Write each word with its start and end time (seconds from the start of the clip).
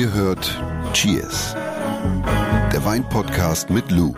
Ihr 0.00 0.14
hört 0.14 0.58
Cheers, 0.94 1.54
der 2.72 2.82
Weinpodcast 2.82 3.68
mit 3.68 3.90
Lou. 3.90 4.14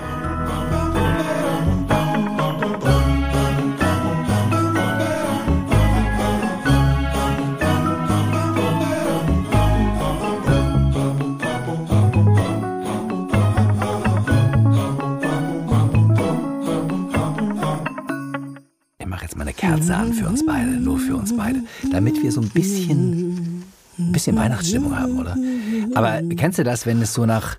Ich 18.99 19.07
mache 19.07 19.23
jetzt 19.25 19.37
mal 19.37 19.43
eine 19.43 19.53
Kerze 19.53 19.97
an 19.97 20.13
für 20.13 20.29
uns 20.29 20.47
beide, 20.47 20.71
nur 20.71 21.01
für 21.01 21.17
uns 21.17 21.37
beide, 21.37 21.65
damit 21.91 22.23
wir 22.23 22.31
so 22.31 22.41
ein 22.41 22.51
bisschen, 22.51 23.65
ein 23.99 24.13
bisschen 24.13 24.37
Weihnachtsstimmung 24.37 24.97
haben, 24.97 25.19
oder? 25.19 25.37
Aber 25.95 26.21
kennst 26.37 26.59
du 26.59 26.65
das, 26.65 26.87
wenn 26.87 27.01
es 27.03 27.15
so 27.15 27.27
nach 27.27 27.57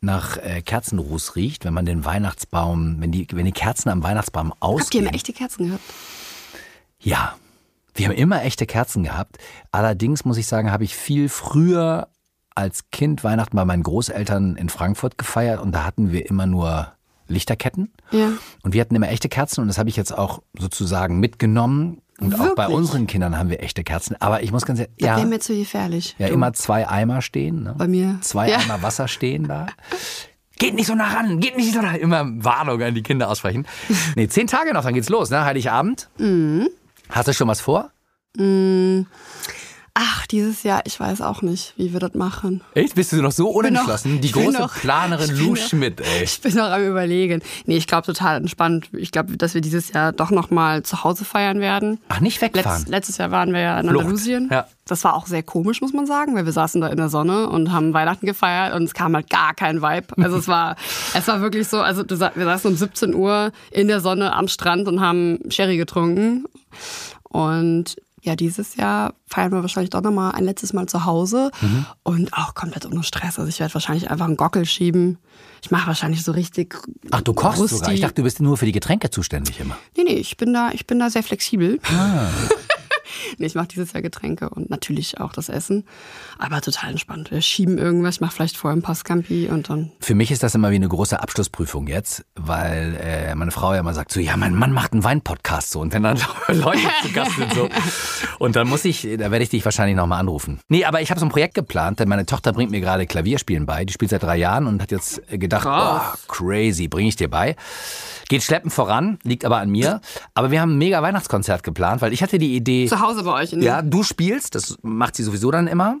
nach 0.00 0.36
äh, 0.36 0.62
Kerzenruß 0.62 1.34
riecht, 1.34 1.64
wenn 1.64 1.74
man 1.74 1.84
den 1.84 2.04
Weihnachtsbaum, 2.04 3.00
wenn 3.00 3.10
die, 3.10 3.26
wenn 3.32 3.44
die 3.44 3.52
Kerzen 3.52 3.88
am 3.88 4.02
Weihnachtsbaum 4.02 4.50
Habt 4.50 4.62
ihr 4.62 4.68
ausgehen? 4.68 5.04
immer 5.06 5.14
echte 5.14 5.32
Kerzen 5.32 5.66
gehabt? 5.66 5.82
Ja, 7.00 7.36
wir 7.94 8.06
haben 8.06 8.14
immer 8.14 8.44
echte 8.44 8.66
Kerzen 8.66 9.02
gehabt. 9.02 9.38
Allerdings 9.72 10.24
muss 10.24 10.36
ich 10.36 10.46
sagen, 10.46 10.70
habe 10.70 10.84
ich 10.84 10.94
viel 10.94 11.28
früher 11.28 12.08
als 12.54 12.90
Kind 12.90 13.24
Weihnachten 13.24 13.56
bei 13.56 13.64
meinen 13.64 13.82
Großeltern 13.82 14.56
in 14.56 14.68
Frankfurt 14.68 15.18
gefeiert 15.18 15.60
und 15.60 15.72
da 15.72 15.84
hatten 15.84 16.12
wir 16.12 16.28
immer 16.28 16.46
nur 16.46 16.92
Lichterketten. 17.28 17.92
Ja. 18.10 18.30
Und 18.62 18.72
wir 18.74 18.80
hatten 18.80 18.94
immer 18.94 19.08
echte 19.08 19.28
Kerzen 19.28 19.60
und 19.60 19.68
das 19.68 19.78
habe 19.78 19.88
ich 19.88 19.96
jetzt 19.96 20.16
auch 20.16 20.42
sozusagen 20.58 21.20
mitgenommen. 21.20 22.00
Und 22.20 22.34
auch 22.34 22.54
bei 22.54 22.64
Wirklich? 22.64 22.76
unseren 22.76 23.06
Kindern 23.06 23.38
haben 23.38 23.48
wir 23.50 23.62
echte 23.62 23.84
Kerzen. 23.84 24.16
Aber 24.20 24.42
ich 24.42 24.50
muss 24.50 24.66
ganz 24.66 24.80
ehrlich, 24.80 24.94
Das 24.98 25.06
ja, 25.06 25.16
wäre 25.16 25.26
mir 25.26 25.38
zu 25.40 25.54
gefährlich. 25.54 26.16
ja 26.18 26.26
immer 26.28 26.52
zwei 26.52 26.88
Eimer 26.88 27.22
stehen. 27.22 27.62
Ne? 27.62 27.74
Bei 27.78 27.86
mir. 27.86 28.18
Zwei 28.22 28.50
Ja. 28.50 28.58
Eimer 28.58 28.82
Wasser 28.82 29.06
stehen 29.08 29.46
da. 29.46 29.66
Geht 30.58 30.74
nicht 30.74 30.86
so 30.88 30.94
nah 30.96 31.12
ran, 31.14 31.38
geht 31.38 31.56
nicht 31.56 31.72
so 31.72 31.80
nah. 31.80 31.94
Immer 31.94 32.24
Warnung 32.44 32.82
an 32.82 32.94
die 32.94 33.02
Kinder 33.04 33.28
aussprechen. 33.28 33.66
Nee, 34.16 34.26
zehn 34.28 34.48
Tage 34.48 34.74
noch, 34.74 34.82
dann 34.82 34.94
geht's 34.94 35.08
los, 35.08 35.30
ne? 35.30 35.44
Heiligabend. 35.44 36.08
Mhm. 36.18 36.68
Hast 37.10 37.28
du 37.28 37.32
schon 37.32 37.46
was 37.48 37.60
vor? 37.60 37.90
Ach, 40.00 40.28
dieses 40.28 40.62
Jahr, 40.62 40.82
ich 40.84 41.00
weiß 41.00 41.22
auch 41.22 41.42
nicht, 41.42 41.74
wie 41.76 41.92
wir 41.92 41.98
das 41.98 42.14
machen. 42.14 42.60
Echt? 42.74 42.94
Bist 42.94 43.10
du 43.10 43.16
noch 43.16 43.32
so 43.32 43.46
bin 43.46 43.52
noch- 43.52 43.58
unentschlossen? 43.80 44.20
die 44.20 44.30
große 44.30 44.56
noch- 44.60 44.76
Planerin 44.76 45.36
Lou 45.36 45.54
noch- 45.54 45.56
Schmidt, 45.56 46.00
ey. 46.00 46.22
Ich 46.22 46.40
bin 46.40 46.54
noch 46.54 46.70
am 46.70 46.84
überlegen. 46.86 47.42
Nee, 47.66 47.78
ich 47.78 47.88
glaube 47.88 48.06
total 48.06 48.36
entspannt. 48.36 48.88
Ich 48.92 49.10
glaube, 49.10 49.36
dass 49.36 49.54
wir 49.54 49.60
dieses 49.60 49.92
Jahr 49.92 50.12
doch 50.12 50.30
noch 50.30 50.50
mal 50.50 50.84
zu 50.84 51.02
Hause 51.02 51.24
feiern 51.24 51.58
werden. 51.58 51.98
Ach, 52.08 52.20
nicht 52.20 52.40
wegfahren. 52.40 52.82
Letz, 52.82 52.88
letztes 52.88 53.18
Jahr 53.18 53.32
waren 53.32 53.52
wir 53.52 53.58
ja 53.60 53.80
in 53.80 53.88
Flucht. 53.88 54.02
Andalusien. 54.04 54.48
Ja. 54.52 54.68
Das 54.86 55.02
war 55.02 55.14
auch 55.14 55.26
sehr 55.26 55.42
komisch, 55.42 55.80
muss 55.80 55.92
man 55.92 56.06
sagen, 56.06 56.36
weil 56.36 56.44
wir 56.46 56.52
saßen 56.52 56.80
da 56.80 56.86
in 56.86 56.96
der 56.96 57.08
Sonne 57.08 57.48
und 57.48 57.72
haben 57.72 57.92
Weihnachten 57.92 58.24
gefeiert 58.24 58.74
und 58.74 58.84
es 58.84 58.94
kam 58.94 59.16
halt 59.16 59.28
gar 59.28 59.52
kein 59.52 59.82
Vibe. 59.82 60.06
Also 60.22 60.36
es 60.36 60.46
war, 60.46 60.76
es 61.14 61.26
war 61.26 61.40
wirklich 61.40 61.66
so, 61.66 61.80
also 61.80 62.04
wir 62.08 62.16
saßen 62.44 62.70
um 62.70 62.76
17 62.76 63.14
Uhr 63.16 63.50
in 63.72 63.88
der 63.88 63.98
Sonne 64.00 64.32
am 64.32 64.46
Strand 64.46 64.86
und 64.86 65.00
haben 65.00 65.40
Sherry 65.50 65.76
getrunken. 65.76 66.44
Und 67.24 67.96
ja, 68.28 68.36
dieses 68.36 68.76
Jahr 68.76 69.14
feiern 69.26 69.50
wir 69.52 69.62
wahrscheinlich 69.62 69.90
doch 69.90 70.02
noch 70.02 70.12
mal 70.12 70.30
ein 70.30 70.44
letztes 70.44 70.72
Mal 70.72 70.86
zu 70.86 71.04
Hause 71.04 71.50
Mhm. 71.60 71.86
und 72.04 72.32
auch 72.34 72.54
komplett 72.54 72.86
ohne 72.86 73.02
Stress. 73.02 73.38
Also 73.38 73.48
ich 73.48 73.58
werde 73.58 73.74
wahrscheinlich 73.74 74.10
einfach 74.10 74.26
einen 74.26 74.36
Gockel 74.36 74.64
schieben. 74.66 75.18
Ich 75.62 75.70
mache 75.70 75.86
wahrscheinlich 75.88 76.22
so 76.22 76.32
richtig. 76.32 76.76
Ach, 77.10 77.20
du 77.22 77.32
kochst 77.34 77.58
Rusti. 77.60 77.76
sogar. 77.76 77.92
Ich 77.92 78.00
dachte, 78.00 78.14
du 78.16 78.22
bist 78.22 78.40
nur 78.40 78.56
für 78.56 78.66
die 78.66 78.72
Getränke 78.72 79.10
zuständig 79.10 79.58
immer. 79.60 79.76
Nee, 79.96 80.04
nee, 80.04 80.14
ich 80.14 80.36
bin 80.36 80.52
da, 80.52 80.70
ich 80.72 80.86
bin 80.86 80.98
da 81.00 81.10
sehr 81.10 81.22
flexibel. 81.24 81.80
Ah. 81.92 82.28
nee, 83.38 83.46
ich 83.46 83.54
mache 83.54 83.68
dieses 83.68 83.92
Jahr 83.92 84.02
Getränke 84.02 84.50
und 84.50 84.70
natürlich 84.70 85.20
auch 85.20 85.32
das 85.32 85.48
Essen. 85.48 85.84
Aber 86.38 86.60
total 86.60 86.90
entspannt. 86.90 87.30
Wir 87.30 87.42
schieben 87.42 87.78
irgendwas, 87.78 88.16
ich 88.16 88.20
mache 88.20 88.32
vielleicht 88.32 88.56
vorher 88.56 88.76
ein 88.76 88.82
paar 88.82 88.94
Scampi 88.94 89.48
und 89.48 89.68
dann. 89.70 89.92
Für 90.00 90.14
mich 90.14 90.30
ist 90.30 90.42
das 90.42 90.54
immer 90.54 90.70
wie 90.70 90.76
eine 90.76 90.88
große 90.88 91.20
Abschlussprüfung 91.20 91.86
jetzt, 91.86 92.24
weil 92.34 92.98
äh, 93.02 93.34
meine 93.34 93.50
Frau 93.50 93.74
ja 93.74 93.80
immer 93.80 93.94
sagt 93.94 94.12
so, 94.12 94.20
ja, 94.20 94.36
mein 94.36 94.54
Mann 94.54 94.72
macht 94.72 94.92
einen 94.92 95.04
Weinpodcast 95.04 95.70
so 95.70 95.80
und 95.80 95.92
wenn 95.92 96.02
dann 96.02 96.18
Leute 96.48 96.80
zu 97.02 97.12
Gast 97.12 97.36
sind 97.36 97.52
so 97.54 97.68
und 98.38 98.56
dann 98.56 98.68
muss 98.68 98.84
ich, 98.84 99.02
da 99.02 99.30
werde 99.30 99.42
ich 99.42 99.50
dich 99.50 99.64
wahrscheinlich 99.64 99.96
nochmal 99.96 100.20
anrufen. 100.20 100.60
Nee, 100.68 100.84
aber 100.84 101.02
ich 101.02 101.10
habe 101.10 101.20
so 101.20 101.26
ein 101.26 101.30
Projekt 101.30 101.54
geplant, 101.54 102.00
denn 102.00 102.08
meine 102.08 102.26
Tochter 102.26 102.52
bringt 102.52 102.70
mir 102.70 102.80
gerade 102.80 103.06
Klavierspielen 103.06 103.66
bei, 103.66 103.84
die 103.84 103.92
spielt 103.92 104.10
seit 104.10 104.22
drei 104.22 104.36
Jahren 104.36 104.66
und 104.66 104.82
hat 104.82 104.90
jetzt 104.90 105.22
gedacht, 105.28 105.66
oh, 105.66 106.18
crazy, 106.28 106.88
bringe 106.88 107.08
ich 107.08 107.16
dir 107.16 107.28
bei. 107.28 107.56
Geht 108.28 108.42
schleppend 108.42 108.72
voran, 108.72 109.18
liegt 109.22 109.44
aber 109.44 109.58
an 109.58 109.70
mir. 109.70 110.00
Aber 110.34 110.50
wir 110.50 110.60
haben 110.60 110.72
ein 110.72 110.78
mega 110.78 111.00
Weihnachtskonzert 111.00 111.62
geplant, 111.62 112.02
weil 112.02 112.12
ich 112.12 112.22
hatte 112.22 112.38
die 112.38 112.54
Idee, 112.54 112.86
Zu 112.98 113.04
Hause 113.04 113.22
bei 113.22 113.32
euch 113.32 113.52
in 113.52 113.62
ja, 113.62 113.82
du 113.82 114.02
spielst, 114.02 114.54
das 114.54 114.76
macht 114.82 115.16
sie 115.16 115.22
sowieso 115.22 115.50
dann 115.50 115.66
immer. 115.66 115.98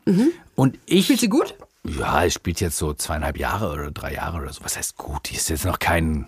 Und 0.54 0.78
ich. 0.86 1.04
Spielt 1.04 1.20
sie 1.20 1.28
gut? 1.28 1.54
Ja, 1.84 2.24
ich 2.24 2.34
spielt 2.34 2.60
jetzt 2.60 2.76
so 2.76 2.92
zweieinhalb 2.92 3.38
Jahre 3.38 3.72
oder 3.72 3.90
drei 3.90 4.14
Jahre 4.14 4.38
oder 4.38 4.52
so. 4.52 4.64
Was 4.64 4.76
heißt 4.76 4.96
gut? 4.96 5.30
Die 5.30 5.36
ist 5.36 5.48
jetzt 5.48 5.64
noch 5.64 5.78
kein 5.78 6.26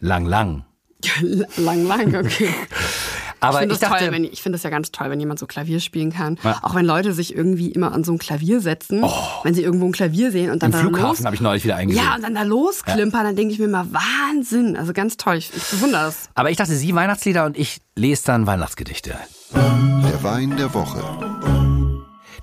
lang, 0.00 0.26
lang. 0.26 0.64
lang, 1.56 1.86
lang, 1.86 2.14
okay. 2.14 2.50
Aber 3.42 3.58
ich 3.58 3.64
ich, 3.64 3.68
finde 3.68 3.74
das, 3.74 3.80
dachte, 3.80 4.04
toll, 4.04 4.12
wenn, 4.12 4.24
ich 4.24 4.42
finde 4.42 4.56
das 4.56 4.62
ja 4.62 4.70
ganz 4.70 4.92
toll, 4.92 5.10
wenn 5.10 5.20
jemand 5.20 5.38
so 5.38 5.46
Klavier 5.46 5.80
spielen 5.80 6.12
kann. 6.12 6.38
Ja. 6.42 6.60
Auch 6.62 6.74
wenn 6.74 6.86
Leute 6.86 7.12
sich 7.12 7.34
irgendwie 7.34 7.70
immer 7.72 7.92
an 7.92 8.04
so 8.04 8.12
ein 8.12 8.18
Klavier 8.18 8.60
setzen, 8.60 9.04
wenn 9.42 9.54
sie 9.54 9.62
irgendwo 9.62 9.86
ein 9.86 9.92
Klavier 9.92 10.30
sehen 10.30 10.50
und 10.50 10.62
dann 10.62 10.70
im 10.70 10.78
da 10.78 10.82
los, 10.82 10.98
Flughafen 10.98 11.26
habe 11.26 11.34
ich 11.34 11.40
neulich 11.40 11.64
wieder 11.64 11.76
eingesehen. 11.76 12.04
ja, 12.04 12.14
und 12.14 12.22
dann 12.22 12.34
da 12.34 12.42
losklimpern, 12.42 13.24
dann 13.24 13.36
denke 13.36 13.52
ich 13.52 13.58
mir 13.58 13.68
mal, 13.68 13.86
Wahnsinn. 13.90 14.76
Also 14.76 14.92
ganz 14.92 15.16
toll. 15.16 15.36
Ich, 15.36 15.50
ich 15.54 15.70
bewundere 15.70 16.04
das. 16.04 16.30
Aber 16.34 16.50
ich 16.50 16.56
dachte, 16.56 16.74
sie 16.74 16.94
Weihnachtslieder 16.94 17.44
und 17.44 17.58
ich 17.58 17.80
lese 17.96 18.24
dann 18.26 18.46
Weihnachtsgedichte. 18.46 19.16
Der 19.54 20.22
Wein 20.22 20.56
der 20.56 20.72
Woche. 20.72 21.02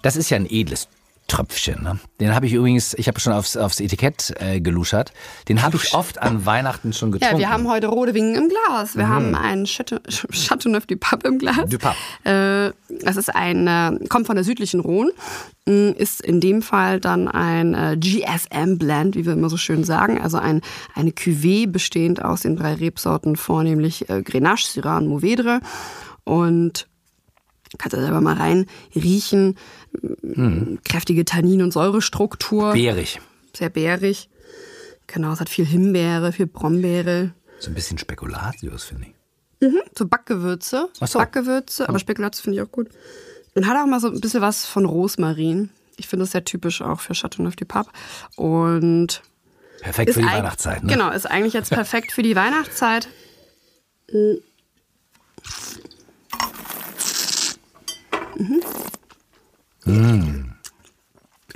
Das 0.01 0.15
ist 0.15 0.29
ja 0.29 0.37
ein 0.37 0.47
edles 0.49 0.87
Tröpfchen. 1.29 1.81
Ne? 1.83 1.99
Den 2.19 2.35
habe 2.35 2.45
ich 2.47 2.53
übrigens, 2.53 2.93
ich 2.95 3.07
habe 3.07 3.19
schon 3.19 3.31
aufs, 3.31 3.55
aufs 3.55 3.79
Etikett 3.79 4.33
äh, 4.39 4.59
geluschert. 4.59 5.13
Den 5.47 5.61
habe 5.61 5.77
ich 5.77 5.93
oft 5.93 6.21
an 6.21 6.45
Weihnachten 6.45 6.91
schon 6.91 7.11
getrunken. 7.13 7.35
Ja, 7.35 7.39
wir 7.39 7.49
haben 7.53 7.69
heute 7.69 7.87
Rodewingen 7.87 8.35
im 8.35 8.49
Glas. 8.49 8.97
Wir 8.97 9.07
haben 9.07 9.35
einen 9.35 9.65
Chateau- 9.65 9.99
Chateauneuf 10.31 10.85
du 10.85 10.97
Pape 10.97 11.27
im 11.27 11.39
Glas. 11.39 11.69
Du 11.69 11.77
Pape. 11.77 11.95
Äh, 12.25 12.73
das 13.03 13.15
ist 13.15 13.33
ein, 13.33 13.67
äh, 13.67 14.07
kommt 14.09 14.27
von 14.27 14.35
der 14.35 14.43
südlichen 14.43 14.79
Rhone, 14.81 15.11
mh, 15.65 15.91
ist 15.91 16.21
in 16.21 16.41
dem 16.41 16.61
Fall 16.61 16.99
dann 16.99 17.27
ein 17.27 17.73
äh, 17.73 17.95
GSM-Blend, 17.97 19.15
wie 19.15 19.25
wir 19.25 19.33
immer 19.33 19.49
so 19.49 19.57
schön 19.57 19.83
sagen. 19.83 20.19
Also 20.19 20.37
ein, 20.37 20.61
eine 20.95 21.11
Cuvée 21.11 21.67
bestehend 21.67 22.23
aus 22.25 22.41
den 22.41 22.55
drei 22.57 22.73
Rebsorten, 22.73 23.35
vornehmlich 23.35 24.09
äh, 24.09 24.21
Grenache, 24.23 24.65
Syrah 24.67 24.97
und 24.97 25.07
Mourvedre. 25.07 25.59
Und 26.23 26.87
kannst 27.77 27.95
du 27.95 28.01
selber 28.01 28.19
mal 28.19 28.35
rein 28.35 28.65
riechen. 28.95 29.55
Kräftige 30.83 31.25
Tannin- 31.25 31.61
und 31.61 31.71
Säurestruktur 31.71 32.73
Beerig. 32.73 33.19
sehr 33.55 33.69
bärig. 33.69 34.29
Genau, 35.07 35.33
es 35.33 35.39
hat 35.39 35.49
viel 35.49 35.65
Himbeere, 35.65 36.31
viel 36.31 36.45
Brombeere. 36.47 37.33
So 37.59 37.71
ein 37.71 37.73
bisschen 37.73 37.97
Spekulatius, 37.97 38.83
finde 38.85 39.07
ich. 39.07 39.15
So 39.97 40.07
Backgewürze. 40.07 40.89
Ach 40.99 41.07
so. 41.07 41.19
Backgewürze, 41.19 41.89
aber 41.89 41.99
Spekulatius 41.99 42.41
finde 42.41 42.57
ich 42.57 42.61
auch 42.65 42.71
gut. 42.71 42.89
Und 43.55 43.67
hat 43.67 43.75
auch 43.75 43.87
mal 43.87 43.99
so 43.99 44.07
ein 44.07 44.21
bisschen 44.21 44.41
was 44.41 44.65
von 44.65 44.85
Rosmarin. 44.85 45.69
Ich 45.97 46.07
finde 46.07 46.23
das 46.23 46.31
sehr 46.31 46.45
typisch 46.45 46.81
auch 46.81 47.01
für 47.01 47.13
Chateauneuf 47.13 47.55
du 47.57 47.65
Pape. 47.65 47.89
Und 48.37 49.21
Perfekt 49.81 50.13
für 50.13 50.21
die 50.21 50.27
Weihnachtszeit. 50.27 50.83
Ne? 50.83 50.93
Genau, 50.93 51.09
ist 51.09 51.25
eigentlich 51.25 51.53
jetzt 51.53 51.71
perfekt 51.71 52.11
für 52.11 52.21
die 52.21 52.35
Weihnachtszeit. 52.35 53.09
Mhm. 58.39 58.61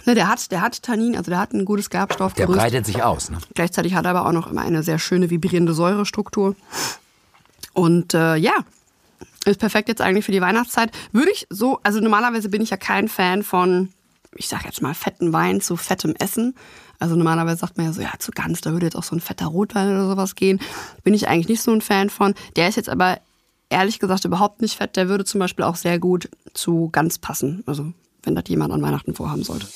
Ne, 0.06 0.16
der 0.16 0.28
hat, 0.28 0.52
der 0.52 0.62
hat 0.62 0.84
Tannin, 0.84 1.16
also 1.16 1.32
der 1.32 1.40
hat 1.40 1.54
ein 1.54 1.66
gutes 1.66 1.90
Der 1.90 2.00
Gerbstoffgerüst. 2.02 2.58
breitet 2.58 2.86
sich 2.86 3.04
aus. 3.04 3.30
Ne? 3.30 3.38
Gleichzeitig 3.54 3.96
hat 3.96 4.06
er 4.06 4.12
aber 4.12 4.26
auch 4.28 4.34
noch 4.34 4.52
immer 4.52 4.62
eine 4.62 4.84
sehr 4.84 5.00
schöne 5.00 5.30
vibrierende 5.30 5.74
Säurestruktur. 5.74 6.56
Und 7.74 8.14
äh, 8.14 8.36
ja, 8.36 8.54
ist 9.46 9.60
perfekt 9.60 9.88
jetzt 9.90 10.02
eigentlich 10.02 10.26
für 10.26 10.32
die 10.32 10.42
Weihnachtszeit. 10.42 10.92
Würde 11.12 11.32
ich 11.32 11.48
so, 11.50 11.80
also 11.84 12.00
normalerweise 12.00 12.50
bin 12.50 12.62
ich 12.62 12.70
ja 12.70 12.78
kein 12.78 13.08
Fan 13.08 13.44
von, 13.44 13.90
ich 14.36 14.48
sag 14.48 14.66
jetzt 14.66 14.82
mal, 14.82 14.94
fetten 14.94 15.31
Wein 15.34 15.62
zu 15.62 15.78
fettem 15.78 16.16
Essen. 16.19 16.56
Also 17.00 17.16
normalerweise 17.16 17.57
sagt 17.57 17.78
man 17.78 17.88
ja 17.88 17.94
so, 17.94 18.02
ja, 18.02 18.12
zu 18.19 18.31
ganz, 18.31 18.62
da 18.62 18.72
würde 18.72 18.86
jetzt 18.86 18.96
auch 18.96 19.04
so 19.04 19.16
ein 19.16 19.22
fetter 19.22 19.48
Rotwein 19.48 19.90
oder 19.90 20.07
sowas 20.07 20.36
gehen. 20.36 20.60
Bin 21.04 21.13
ich 21.13 21.28
eigentlich 21.28 21.50
nicht 21.50 21.62
so 21.62 21.72
ein 21.72 21.81
Fan 21.81 22.10
von. 22.10 22.34
Der 22.56 22.69
ist 22.69 22.75
jetzt 22.75 22.90
aber 22.90 23.19
ehrlich 23.69 24.00
gesagt 24.00 24.25
überhaupt 24.25 24.62
nicht 24.62 24.78
fett. 24.78 24.96
Der 24.96 25.10
würde 25.10 25.25
zum 25.25 25.40
Beispiel 25.40 25.66
auch 25.66 25.75
sehr 25.75 26.00
gut 26.00 26.30
zu 26.54 26.90
ganz 26.92 27.18
passen. 27.18 27.63
Also 27.66 27.94
wenn 28.24 28.36
das 28.36 28.46
jemand 28.48 28.74
an 28.74 28.81
Weihnachten 28.81 29.14
vorhaben 29.14 29.44
sollte. 29.44 29.68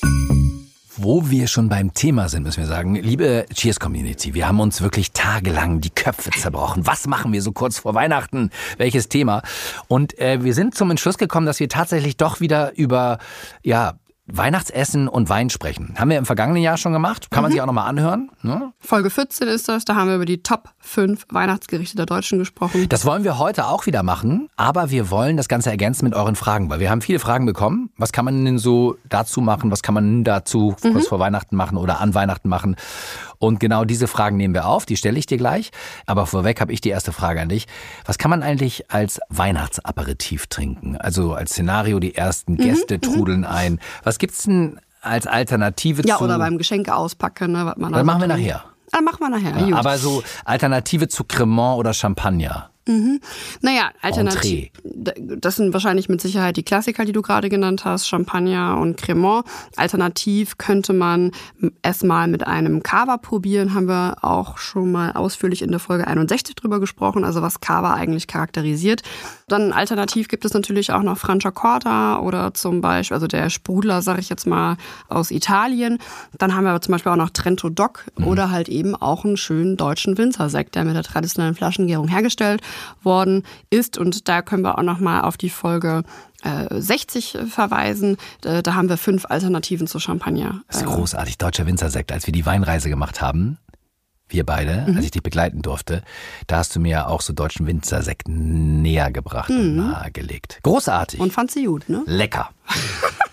Wo 1.00 1.30
wir 1.30 1.46
schon 1.46 1.68
beim 1.68 1.94
Thema 1.94 2.28
sind, 2.28 2.42
müssen 2.42 2.58
wir 2.58 2.66
sagen, 2.66 2.96
liebe 2.96 3.46
Cheers 3.54 3.78
Community, 3.78 4.34
wir 4.34 4.48
haben 4.48 4.58
uns 4.58 4.82
wirklich 4.82 5.12
tagelang 5.12 5.80
die 5.80 5.90
Köpfe 5.90 6.30
zerbrochen. 6.30 6.88
Was 6.88 7.06
machen 7.06 7.32
wir 7.32 7.40
so 7.40 7.52
kurz 7.52 7.78
vor 7.78 7.94
Weihnachten? 7.94 8.50
Welches 8.78 9.08
Thema? 9.08 9.42
Und 9.86 10.18
äh, 10.18 10.42
wir 10.42 10.54
sind 10.54 10.74
zum 10.74 10.90
Entschluss 10.90 11.16
gekommen, 11.16 11.46
dass 11.46 11.60
wir 11.60 11.68
tatsächlich 11.68 12.16
doch 12.16 12.40
wieder 12.40 12.76
über 12.76 13.18
ja 13.62 13.94
Weihnachtsessen 14.30 15.08
und 15.08 15.28
Wein 15.28 15.50
sprechen. 15.50 15.94
Haben 15.98 16.10
wir 16.10 16.18
im 16.18 16.26
vergangenen 16.26 16.62
Jahr 16.62 16.76
schon 16.76 16.92
gemacht. 16.92 17.30
Kann 17.30 17.42
man 17.42 17.50
sich 17.50 17.60
auch 17.60 17.66
nochmal 17.66 17.88
anhören. 17.88 18.30
Ne? 18.42 18.72
Folge 18.78 19.10
14 19.10 19.48
ist 19.48 19.68
das, 19.68 19.84
da 19.84 19.94
haben 19.94 20.08
wir 20.08 20.16
über 20.16 20.26
die 20.26 20.42
Top 20.42 20.70
5 20.80 21.26
Weihnachtsgerichte 21.30 21.96
der 21.96 22.06
Deutschen 22.06 22.38
gesprochen. 22.38 22.88
Das 22.88 23.04
wollen 23.04 23.24
wir 23.24 23.38
heute 23.38 23.66
auch 23.66 23.86
wieder 23.86 24.02
machen, 24.02 24.48
aber 24.56 24.90
wir 24.90 25.10
wollen 25.10 25.36
das 25.36 25.48
Ganze 25.48 25.70
ergänzen 25.70 26.04
mit 26.04 26.14
euren 26.14 26.36
Fragen, 26.36 26.68
weil 26.70 26.80
wir 26.80 26.90
haben 26.90 27.00
viele 27.00 27.18
Fragen 27.18 27.46
bekommen. 27.46 27.90
Was 27.96 28.12
kann 28.12 28.24
man 28.24 28.44
denn 28.44 28.58
so 28.58 28.96
dazu 29.08 29.40
machen? 29.40 29.70
Was 29.70 29.82
kann 29.82 29.94
man 29.94 30.24
dazu 30.24 30.76
kurz 30.80 31.08
vor 31.08 31.18
Weihnachten 31.18 31.56
machen 31.56 31.78
oder 31.78 32.00
an 32.00 32.14
Weihnachten 32.14 32.48
machen? 32.48 32.76
Und 33.38 33.60
genau 33.60 33.84
diese 33.84 34.06
Fragen 34.06 34.36
nehmen 34.36 34.54
wir 34.54 34.66
auf, 34.66 34.86
die 34.86 34.96
stelle 34.96 35.18
ich 35.18 35.26
dir 35.26 35.38
gleich. 35.38 35.70
Aber 36.06 36.26
vorweg 36.26 36.60
habe 36.60 36.72
ich 36.72 36.80
die 36.80 36.90
erste 36.90 37.12
Frage 37.12 37.40
an 37.40 37.48
dich. 37.48 37.66
Was 38.04 38.18
kann 38.18 38.30
man 38.30 38.42
eigentlich 38.42 38.90
als 38.90 39.20
Weihnachtsaperitif 39.28 40.46
trinken? 40.48 40.96
Also 40.96 41.34
als 41.34 41.52
Szenario, 41.52 42.00
die 42.00 42.14
ersten 42.14 42.56
Gäste 42.56 43.00
trudeln 43.00 43.44
ein. 43.44 43.80
Was 44.02 44.18
gibt's 44.18 44.44
denn 44.44 44.80
als 45.00 45.26
Alternative 45.26 46.02
ja, 46.06 46.18
zu... 46.18 46.24
oder 46.24 46.38
beim 46.38 46.58
Geschenke 46.58 46.94
auspacken. 46.94 47.52
Ne, 47.52 47.66
was 47.66 47.76
man 47.76 47.92
Dann 47.92 48.06
da 48.06 48.12
machen 48.12 48.20
wir 48.22 48.28
nachher. 48.28 48.64
Ah, 48.90 49.00
machen 49.00 49.20
wir 49.20 49.28
nachher. 49.28 49.52
gut. 49.52 49.74
Aber 49.74 49.98
so 49.98 50.22
Alternative 50.44 51.08
zu 51.08 51.24
Cremant 51.24 51.78
oder 51.78 51.92
Champagner. 51.92 52.70
Naja, 53.60 53.90
alternativ. 54.00 54.70
Das 54.84 55.56
sind 55.56 55.72
wahrscheinlich 55.72 56.08
mit 56.08 56.20
Sicherheit 56.20 56.56
die 56.56 56.62
Klassiker, 56.62 57.04
die 57.04 57.12
du 57.12 57.22
gerade 57.22 57.48
genannt 57.48 57.84
hast, 57.84 58.08
Champagner 58.08 58.78
und 58.78 58.96
Cremant. 58.96 59.44
Alternativ 59.76 60.56
könnte 60.58 60.92
man 60.92 61.32
es 61.82 62.02
mal 62.02 62.28
mit 62.28 62.46
einem 62.46 62.82
Cava 62.82 63.18
probieren, 63.18 63.74
haben 63.74 63.88
wir 63.88 64.16
auch 64.22 64.58
schon 64.58 64.90
mal 64.90 65.12
ausführlich 65.12 65.62
in 65.62 65.70
der 65.70 65.80
Folge 65.80 66.06
61 66.06 66.54
drüber 66.56 66.80
gesprochen, 66.80 67.24
also 67.24 67.42
was 67.42 67.60
Cava 67.60 67.94
eigentlich 67.94 68.26
charakterisiert. 68.26 69.02
Dann 69.48 69.72
alternativ 69.72 70.28
gibt 70.28 70.44
es 70.44 70.54
natürlich 70.54 70.92
auch 70.92 71.02
noch 71.02 71.18
Franciacorta 71.18 72.20
oder 72.20 72.54
zum 72.54 72.80
Beispiel, 72.80 73.14
also 73.14 73.26
der 73.26 73.50
Sprudler, 73.50 74.02
sage 74.02 74.20
ich 74.20 74.28
jetzt 74.28 74.46
mal, 74.46 74.76
aus 75.08 75.30
Italien. 75.30 75.98
Dann 76.38 76.54
haben 76.54 76.64
wir 76.64 76.70
aber 76.70 76.80
zum 76.80 76.92
Beispiel 76.92 77.12
auch 77.12 77.16
noch 77.16 77.30
Trento 77.30 77.68
Doc 77.68 78.04
oder 78.24 78.50
halt 78.50 78.68
eben 78.68 78.94
auch 78.94 79.24
einen 79.24 79.36
schönen 79.36 79.76
deutschen 79.76 80.18
Winzersekt, 80.18 80.74
der 80.74 80.84
mit 80.84 80.96
der 80.96 81.02
traditionellen 81.02 81.54
Flaschengärung 81.54 82.08
hergestellt 82.08 82.62
worden 83.02 83.44
ist. 83.70 83.98
Und 83.98 84.28
da 84.28 84.42
können 84.42 84.62
wir 84.62 84.78
auch 84.78 84.82
noch 84.82 85.00
mal 85.00 85.22
auf 85.22 85.36
die 85.36 85.50
Folge 85.50 86.02
äh, 86.42 86.66
60 86.70 87.38
verweisen. 87.48 88.16
Da, 88.40 88.62
haben 88.74 88.88
wir 88.88 88.96
fünf 88.96 89.26
Alternativen 89.28 89.86
zu 89.86 89.98
Champagner. 89.98 90.62
Das 90.68 90.78
ist 90.82 90.86
großartig, 90.86 91.38
deutscher 91.38 91.66
Winzersekt. 91.66 92.12
Als 92.12 92.26
wir 92.26 92.32
die 92.32 92.46
Weinreise 92.46 92.88
gemacht 92.88 93.20
haben, 93.20 93.58
wir 94.28 94.44
beide, 94.44 94.84
als 94.94 95.04
ich 95.04 95.10
dich 95.10 95.22
begleiten 95.22 95.62
durfte, 95.62 96.02
da 96.46 96.58
hast 96.58 96.76
du 96.76 96.80
mir 96.80 96.90
ja 96.90 97.06
auch 97.06 97.22
so 97.22 97.32
deutschen 97.32 97.66
Winzersekt 97.66 98.28
näher 98.28 99.10
gebracht 99.10 99.50
und 99.50 99.76
nahegelegt. 99.76 100.60
Großartig. 100.62 101.18
Und 101.18 101.32
fand 101.32 101.50
sie 101.50 101.64
gut, 101.64 101.88
ne? 101.88 102.02
Lecker. 102.06 102.50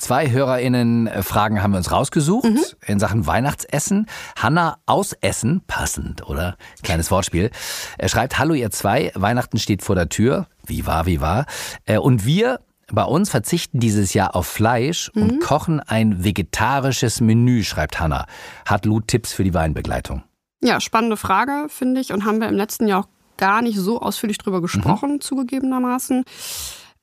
Zwei 0.00 0.30
HörerInnen-Fragen 0.30 1.62
haben 1.62 1.72
wir 1.72 1.76
uns 1.76 1.92
rausgesucht 1.92 2.76
in 2.86 2.98
Sachen 2.98 3.26
Weihnachtsessen. 3.26 4.06
Hanna 4.34 4.78
aus 4.86 5.12
Essen, 5.20 5.60
passend, 5.66 6.26
oder? 6.26 6.56
Kleines 6.82 7.10
Wortspiel. 7.10 7.50
Er 7.98 8.08
schreibt, 8.08 8.38
hallo 8.38 8.54
ihr 8.54 8.70
zwei, 8.70 9.12
Weihnachten 9.14 9.58
steht 9.58 9.82
vor 9.82 9.94
der 9.94 10.08
Tür. 10.08 10.46
Wie 10.64 10.86
war, 10.86 11.04
wie 11.04 11.20
war. 11.20 11.44
Äh, 11.84 11.98
Und 11.98 12.24
wir 12.24 12.60
bei 12.90 13.04
uns 13.04 13.28
verzichten 13.28 13.78
dieses 13.78 14.14
Jahr 14.14 14.34
auf 14.34 14.46
Fleisch 14.46 15.10
und 15.10 15.40
kochen 15.40 15.80
ein 15.80 16.24
vegetarisches 16.24 17.20
Menü, 17.20 17.62
schreibt 17.62 18.00
Hanna. 18.00 18.24
Hat 18.64 18.86
Lou 18.86 19.00
Tipps 19.00 19.34
für 19.34 19.44
die 19.44 19.52
Weinbegleitung? 19.52 20.22
Ja, 20.62 20.80
spannende 20.80 21.18
Frage, 21.18 21.66
finde 21.68 22.00
ich. 22.00 22.12
Und 22.12 22.24
haben 22.24 22.40
wir 22.40 22.48
im 22.48 22.56
letzten 22.56 22.88
Jahr 22.88 23.00
auch 23.00 23.08
gar 23.36 23.60
nicht 23.60 23.78
so 23.78 24.00
ausführlich 24.00 24.38
drüber 24.38 24.62
gesprochen, 24.62 25.20
zugegebenermaßen. 25.20 26.24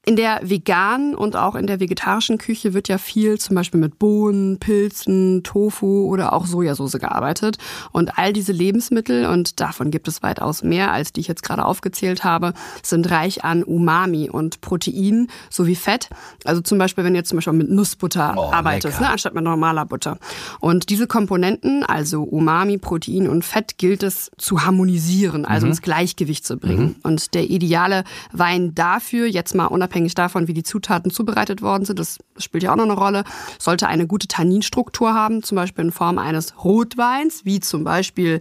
In 0.08 0.16
der 0.16 0.40
veganen 0.42 1.16
und 1.16 1.36
auch 1.36 1.54
in 1.56 1.68
der 1.68 1.82
vegetarischen 1.82 2.38
Küche 2.38 2.74
wird 2.74 2.88
ja 2.88 2.98
viel 2.98 3.38
zum 3.40 3.58
Beispiel 3.58 3.78
mit 3.78 4.00
Bohnen, 4.00 4.58
Pilzen, 4.58 5.44
Tofu 5.44 6.08
oder 6.08 6.32
auch 6.32 6.46
Sojasauce 6.46 6.94
gearbeitet. 6.94 7.58
Und 7.92 8.18
all 8.18 8.32
diese 8.32 8.54
Lebensmittel, 8.54 9.26
und 9.26 9.60
davon 9.60 9.92
gibt 9.92 10.08
es 10.08 10.24
weitaus 10.24 10.64
mehr, 10.64 10.94
als 10.94 11.12
die 11.12 11.20
ich 11.20 11.28
jetzt 11.28 11.44
gerade 11.44 11.66
aufgezählt 11.66 12.24
habe, 12.24 12.54
sind 12.84 13.12
reich 13.12 13.44
an 13.44 13.64
Umami 13.64 14.30
und 14.30 14.62
Protein 14.62 15.28
sowie 15.50 15.76
Fett. 15.76 16.08
Also 16.46 16.62
zum 16.62 16.78
Beispiel, 16.78 17.04
wenn 17.04 17.14
jetzt 17.14 17.28
zum 17.28 17.40
Beispiel 17.40 17.52
mit 17.52 17.70
Nussbutter 17.70 18.34
Oh, 18.38 18.50
arbeitest, 18.54 19.02
ne, 19.02 19.10
anstatt 19.10 19.34
mit 19.36 19.44
normaler 19.44 19.84
Butter. 19.84 20.20
Und 20.62 20.88
diese 20.90 21.08
Komponenten, 21.08 21.84
also 21.84 22.24
Umami, 22.24 22.78
Protein 22.78 23.28
und 23.28 23.44
Fett, 23.44 23.78
gilt 23.78 24.04
es 24.04 24.32
zu 24.38 24.64
harmonisieren, 24.64 25.44
also 25.44 25.68
ins 25.68 25.82
Gleichgewicht 25.82 26.46
zu 26.46 26.56
bringen. 26.56 26.96
Und 27.04 27.34
der 27.34 27.50
ideale 27.50 28.06
Wein 28.32 28.74
dafür, 28.74 29.28
jetzt 29.28 29.54
mal 29.54 29.66
unabhängig 29.66 29.97
davon, 30.06 30.48
wie 30.48 30.54
die 30.54 30.64
Zutaten 30.64 31.12
zubereitet 31.12 31.62
worden 31.62 31.86
sind, 31.86 32.00
das 32.00 32.20
spielt 32.38 32.64
ja 32.64 32.72
auch 32.72 32.76
noch 32.76 32.86
eine 32.86 32.94
Rolle, 32.94 33.24
sollte 33.60 33.88
eine 33.88 34.08
gute 34.08 34.28
Tanninstruktur 34.28 35.14
haben, 35.14 35.44
zum 35.44 35.56
Beispiel 35.56 35.86
in 35.86 35.92
Form 35.92 36.18
eines 36.18 36.64
Rotweins, 36.64 37.46
wie 37.46 37.60
zum 37.60 37.84
Beispiel 37.84 38.40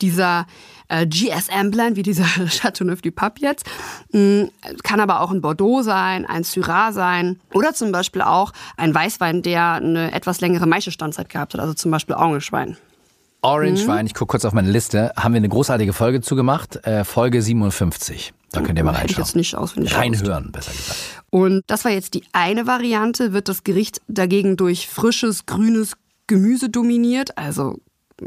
dieser 0.00 0.46
äh, 0.88 1.06
GSM 1.06 1.70
Blend, 1.70 1.96
wie 1.96 2.02
dieser 2.02 2.24
Chateauneuf 2.48 3.02
du 3.02 3.10
Pape 3.10 3.40
jetzt. 3.40 3.66
Mm, 4.12 4.44
Kann 4.82 5.00
aber 5.00 5.20
auch 5.20 5.30
ein 5.30 5.40
Bordeaux 5.40 5.82
sein, 5.82 6.26
ein 6.26 6.44
Syrah 6.44 6.92
sein 6.92 7.40
oder 7.54 7.74
zum 7.74 7.92
Beispiel 7.92 8.22
auch 8.22 8.52
ein 8.76 8.94
Weißwein, 8.94 9.42
der 9.42 9.72
eine 9.74 10.12
etwas 10.12 10.40
längere 10.40 10.66
Maischestandzeit 10.66 11.28
gehabt 11.28 11.54
hat, 11.54 11.60
also 11.60 11.74
zum 11.74 11.90
Beispiel 11.90 12.14
Orangewein. 12.14 12.76
Orange 13.46 13.86
Wein, 13.86 14.06
ich 14.06 14.14
gucke 14.14 14.32
kurz 14.32 14.44
auf 14.44 14.52
meine 14.52 14.70
Liste, 14.72 15.12
haben 15.16 15.32
wir 15.32 15.36
eine 15.38 15.48
großartige 15.48 15.92
Folge 15.92 16.20
zugemacht, 16.20 16.84
äh, 16.84 17.04
Folge 17.04 17.40
57. 17.40 18.32
Da 18.50 18.60
könnt 18.60 18.76
ihr 18.76 18.84
mal 18.84 18.92
Hätte 18.92 19.04
ich 19.04 19.10
reinschauen. 19.12 19.24
jetzt 19.24 19.36
nicht 19.36 19.54
auswendig. 19.54 19.96
Reinhören, 19.96 20.50
besser 20.50 20.72
gesagt. 20.72 20.98
Und 21.30 21.62
das 21.68 21.84
war 21.84 21.92
jetzt 21.92 22.14
die 22.14 22.24
eine 22.32 22.66
Variante. 22.66 23.32
Wird 23.32 23.48
das 23.48 23.62
Gericht 23.62 24.00
dagegen 24.08 24.56
durch 24.56 24.88
frisches, 24.88 25.46
grünes 25.46 25.92
Gemüse 26.26 26.70
dominiert? 26.70 27.38
Also 27.38 27.78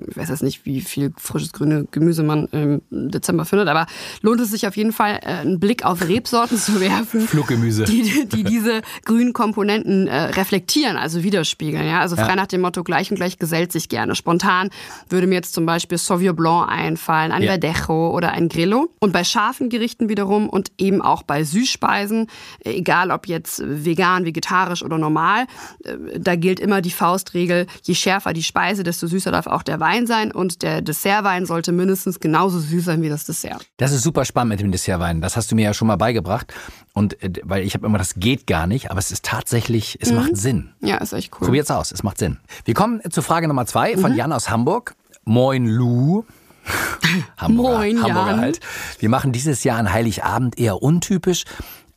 ich 0.07 0.17
weiß 0.17 0.29
jetzt 0.29 0.43
nicht, 0.43 0.65
wie 0.65 0.81
viel 0.81 1.11
frisches 1.17 1.51
grüne 1.51 1.87
Gemüse 1.89 2.21
man 2.21 2.45
im 2.51 2.81
Dezember 2.91 3.45
findet, 3.45 3.67
aber 3.67 3.87
lohnt 4.21 4.39
es 4.39 4.51
sich 4.51 4.67
auf 4.67 4.77
jeden 4.77 4.91
Fall, 4.91 5.19
äh, 5.23 5.39
einen 5.39 5.59
Blick 5.59 5.83
auf 5.83 6.07
Rebsorten 6.07 6.57
zu 6.57 6.79
werfen. 6.79 7.21
Fluggemüse. 7.21 7.85
Die, 7.85 8.27
die 8.27 8.43
diese 8.43 8.81
grünen 9.05 9.33
Komponenten 9.33 10.07
äh, 10.07 10.25
reflektieren, 10.25 10.95
also 10.95 11.23
widerspiegeln. 11.23 11.87
Ja? 11.87 12.01
Also 12.01 12.15
frei 12.15 12.35
nach 12.35 12.45
dem 12.45 12.61
Motto, 12.61 12.83
gleich 12.83 13.09
und 13.09 13.17
gleich 13.17 13.39
gesellt 13.39 13.71
sich 13.71 13.89
gerne. 13.89 14.13
Spontan 14.15 14.69
würde 15.09 15.25
mir 15.25 15.35
jetzt 15.35 15.53
zum 15.55 15.65
Beispiel 15.65 15.97
Sauvignon 15.97 16.35
Blanc 16.35 16.69
einfallen, 16.69 17.31
ein 17.31 17.41
Ja. 17.41 17.49
Verdejo 17.51 18.11
oder 18.15 18.31
ein 18.31 18.47
Grillo. 18.47 18.89
Und 18.99 19.11
bei 19.11 19.23
scharfen 19.23 19.69
Gerichten 19.69 20.07
wiederum 20.07 20.49
und 20.49 20.71
eben 20.77 21.01
auch 21.01 21.23
bei 21.23 21.43
Süßspeisen, 21.43 22.27
äh, 22.63 22.73
egal 22.73 23.09
ob 23.09 23.27
jetzt 23.27 23.63
vegan, 23.65 24.25
vegetarisch 24.25 24.83
oder 24.83 24.99
normal, 24.99 25.45
äh, 25.83 26.19
da 26.19 26.35
gilt 26.35 26.59
immer 26.59 26.81
die 26.81 26.91
Faustregel, 26.91 27.65
je 27.83 27.95
schärfer 27.95 28.33
die 28.33 28.43
Speise, 28.43 28.83
desto 28.83 29.07
süßer 29.07 29.31
darf 29.31 29.47
auch 29.47 29.63
der 29.63 29.78
Wein 29.79 30.07
sein 30.07 30.31
und 30.31 30.61
der 30.61 30.81
Dessertwein 30.81 31.45
sollte 31.45 31.71
mindestens 31.71 32.19
genauso 32.19 32.59
süß 32.59 32.85
sein 32.85 33.01
wie 33.01 33.09
das 33.09 33.25
Dessert. 33.25 33.65
Das 33.77 33.91
ist 33.91 34.03
super 34.03 34.25
spannend 34.25 34.49
mit 34.51 34.59
dem 34.61 34.71
Dessertwein. 34.71 35.21
Das 35.21 35.35
hast 35.37 35.51
du 35.51 35.55
mir 35.55 35.63
ja 35.65 35.73
schon 35.73 35.87
mal 35.87 35.95
beigebracht. 35.97 36.53
Und 36.93 37.21
äh, 37.23 37.31
weil 37.43 37.63
ich 37.63 37.73
habe 37.73 37.85
immer, 37.85 37.97
das 37.97 38.15
geht 38.15 38.47
gar 38.47 38.67
nicht, 38.67 38.91
aber 38.91 38.99
es 38.99 39.11
ist 39.11 39.25
tatsächlich, 39.25 39.97
es 40.01 40.11
macht 40.11 40.35
Sinn. 40.37 40.71
Ja, 40.81 40.97
ist 40.97 41.13
echt 41.13 41.31
cool. 41.33 41.45
Probiert's 41.47 41.71
aus, 41.71 41.91
es 41.91 42.03
macht 42.03 42.17
Sinn. 42.17 42.37
Wir 42.65 42.73
kommen 42.73 43.01
zu 43.09 43.21
Frage 43.21 43.47
Nummer 43.47 43.65
zwei 43.65 43.97
von 43.97 44.15
Jan 44.15 44.33
aus 44.33 44.49
Hamburg. 44.49 44.95
Moin 45.25 45.65
Lou. 45.67 46.23
Hamburger, 47.37 47.77
Moin, 47.79 48.03
Hamburger 48.03 48.31
Jan. 48.31 48.39
halt. 48.41 48.59
Wir 48.99 49.09
machen 49.09 49.31
dieses 49.31 49.63
Jahr 49.63 49.77
an 49.79 49.91
Heiligabend 49.91 50.57
eher 50.59 50.81
untypisch. 50.81 51.45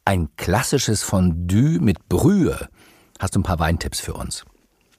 Ein 0.05 0.29
klassisches 0.37 1.03
Fondue 1.03 1.79
mit 1.81 2.09
Brühe. 2.09 2.69
Hast 3.19 3.35
du 3.37 3.41
ein 3.41 3.45
paar 3.45 3.59
Weintipps 3.59 4.01
für 4.01 4.15
uns? 4.15 4.45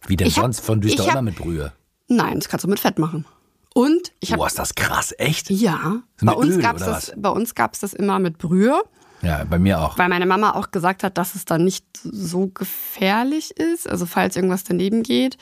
Wie 0.07 0.15
denn 0.15 0.27
Ich 0.27 0.37
hab- 0.37 0.43
sonst? 0.43 0.61
Fondue 0.61 0.89
ist 0.91 0.99
doch 0.99 1.07
hab- 1.07 1.13
immer 1.13 1.21
mit 1.23 1.35
Brühe. 1.35 1.73
Nein, 2.07 2.35
das 2.39 2.49
kannst 2.49 2.63
du 2.65 2.69
mit 2.69 2.79
Fett 2.79 2.99
machen. 2.99 3.25
Und 3.73 4.11
ich 4.19 4.31
habe 4.31 4.39
Boah, 4.39 4.47
ist 4.47 4.59
das 4.59 4.75
krass, 4.75 5.13
echt? 5.17 5.49
Ja, 5.49 6.01
bei 6.21 6.33
uns 6.33 6.55
Öl, 6.55 6.61
gab's 6.61 6.83
das. 6.85 7.11
Bei 7.17 7.29
uns 7.29 7.55
gab's 7.55 7.79
das 7.79 7.93
immer 7.93 8.19
mit 8.19 8.37
Brühe, 8.37 8.79
Ja, 9.21 9.43
bei 9.45 9.57
mir 9.57 9.81
auch. 9.81 9.97
weil 9.97 10.09
meine 10.09 10.27
Mama 10.27 10.51
auch 10.53 10.69
gesagt 10.71 11.03
hat, 11.03 11.17
dass 11.17 11.33
es 11.33 11.45
dann 11.45 11.63
nicht 11.63 11.85
so 12.03 12.47
gefährlich 12.47 13.51
ist. 13.57 13.89
Also 13.89 14.05
falls 14.05 14.35
irgendwas 14.35 14.63
daneben 14.63 15.01
geht. 15.01 15.37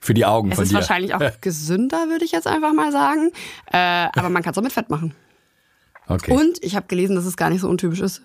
Für 0.00 0.14
die 0.14 0.24
Augen 0.24 0.50
Es 0.50 0.56
von 0.56 0.64
ist 0.64 0.70
dir. 0.72 0.76
wahrscheinlich 0.76 1.14
auch 1.14 1.20
gesünder, 1.40 2.08
würde 2.08 2.24
ich 2.24 2.32
jetzt 2.32 2.46
einfach 2.48 2.72
mal 2.72 2.90
sagen. 2.90 3.30
Äh, 3.70 4.08
aber 4.18 4.30
man 4.30 4.42
kann 4.42 4.52
es 4.52 4.58
auch 4.58 4.62
mit 4.62 4.72
Fett 4.72 4.90
machen. 4.90 5.14
Okay. 6.08 6.32
Und 6.32 6.62
ich 6.64 6.74
habe 6.74 6.86
gelesen, 6.88 7.14
dass 7.14 7.24
es 7.24 7.36
gar 7.36 7.50
nicht 7.50 7.60
so 7.60 7.68
untypisch 7.68 8.00
ist. 8.00 8.22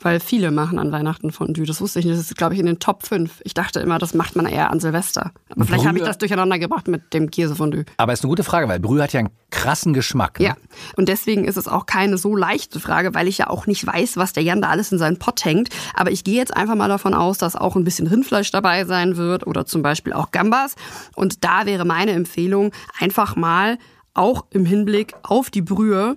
Weil 0.00 0.20
viele 0.20 0.50
machen 0.50 0.78
an 0.78 0.92
Weihnachten 0.92 1.30
Fondue. 1.30 1.64
Das 1.64 1.80
wusste 1.80 2.00
ich 2.00 2.04
nicht. 2.04 2.18
Das 2.18 2.24
ist, 2.24 2.36
glaube 2.36 2.54
ich, 2.54 2.60
in 2.60 2.66
den 2.66 2.78
Top 2.78 3.06
5. 3.06 3.40
Ich 3.44 3.54
dachte 3.54 3.80
immer, 3.80 3.98
das 3.98 4.12
macht 4.12 4.36
man 4.36 4.44
eher 4.44 4.70
an 4.70 4.80
Silvester. 4.80 5.32
Aber 5.48 5.64
vielleicht 5.64 5.86
habe 5.86 5.96
ich 5.96 6.02
Brühe? 6.02 6.08
das 6.08 6.18
durcheinander 6.18 6.58
gebracht 6.58 6.88
mit 6.88 7.14
dem 7.14 7.30
Käsefondue. 7.30 7.84
Aber 7.96 8.12
ist 8.12 8.22
eine 8.22 8.28
gute 8.28 8.44
Frage, 8.44 8.68
weil 8.68 8.80
Brühe 8.80 9.02
hat 9.02 9.12
ja 9.12 9.20
einen 9.20 9.30
krassen 9.50 9.94
Geschmack. 9.94 10.40
Ne? 10.40 10.46
Ja, 10.46 10.56
und 10.96 11.08
deswegen 11.08 11.44
ist 11.44 11.56
es 11.56 11.68
auch 11.68 11.86
keine 11.86 12.18
so 12.18 12.36
leichte 12.36 12.80
Frage, 12.80 13.14
weil 13.14 13.28
ich 13.28 13.38
ja 13.38 13.48
auch 13.48 13.66
nicht 13.66 13.86
weiß, 13.86 14.16
was 14.16 14.32
der 14.32 14.42
Jan 14.42 14.60
da 14.60 14.68
alles 14.68 14.92
in 14.92 14.98
seinen 14.98 15.18
Pott 15.18 15.44
hängt. 15.44 15.68
Aber 15.94 16.10
ich 16.10 16.24
gehe 16.24 16.36
jetzt 16.36 16.54
einfach 16.54 16.74
mal 16.74 16.88
davon 16.88 17.14
aus, 17.14 17.38
dass 17.38 17.56
auch 17.56 17.76
ein 17.76 17.84
bisschen 17.84 18.06
Rindfleisch 18.06 18.50
dabei 18.50 18.84
sein 18.84 19.16
wird 19.16 19.46
oder 19.46 19.64
zum 19.64 19.82
Beispiel 19.82 20.12
auch 20.12 20.32
Gambas. 20.32 20.74
Und 21.14 21.44
da 21.44 21.66
wäre 21.66 21.84
meine 21.84 22.12
Empfehlung, 22.12 22.72
einfach 22.98 23.36
mal 23.36 23.78
auch 24.14 24.46
im 24.50 24.64
Hinblick 24.64 25.14
auf 25.22 25.50
die 25.50 25.62
Brühe, 25.62 26.16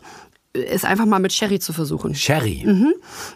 es 0.54 0.84
einfach 0.84 1.06
mal 1.06 1.20
mit 1.20 1.34
Sherry 1.34 1.60
zu 1.60 1.74
versuchen. 1.74 2.16
Sherry. 2.16 2.66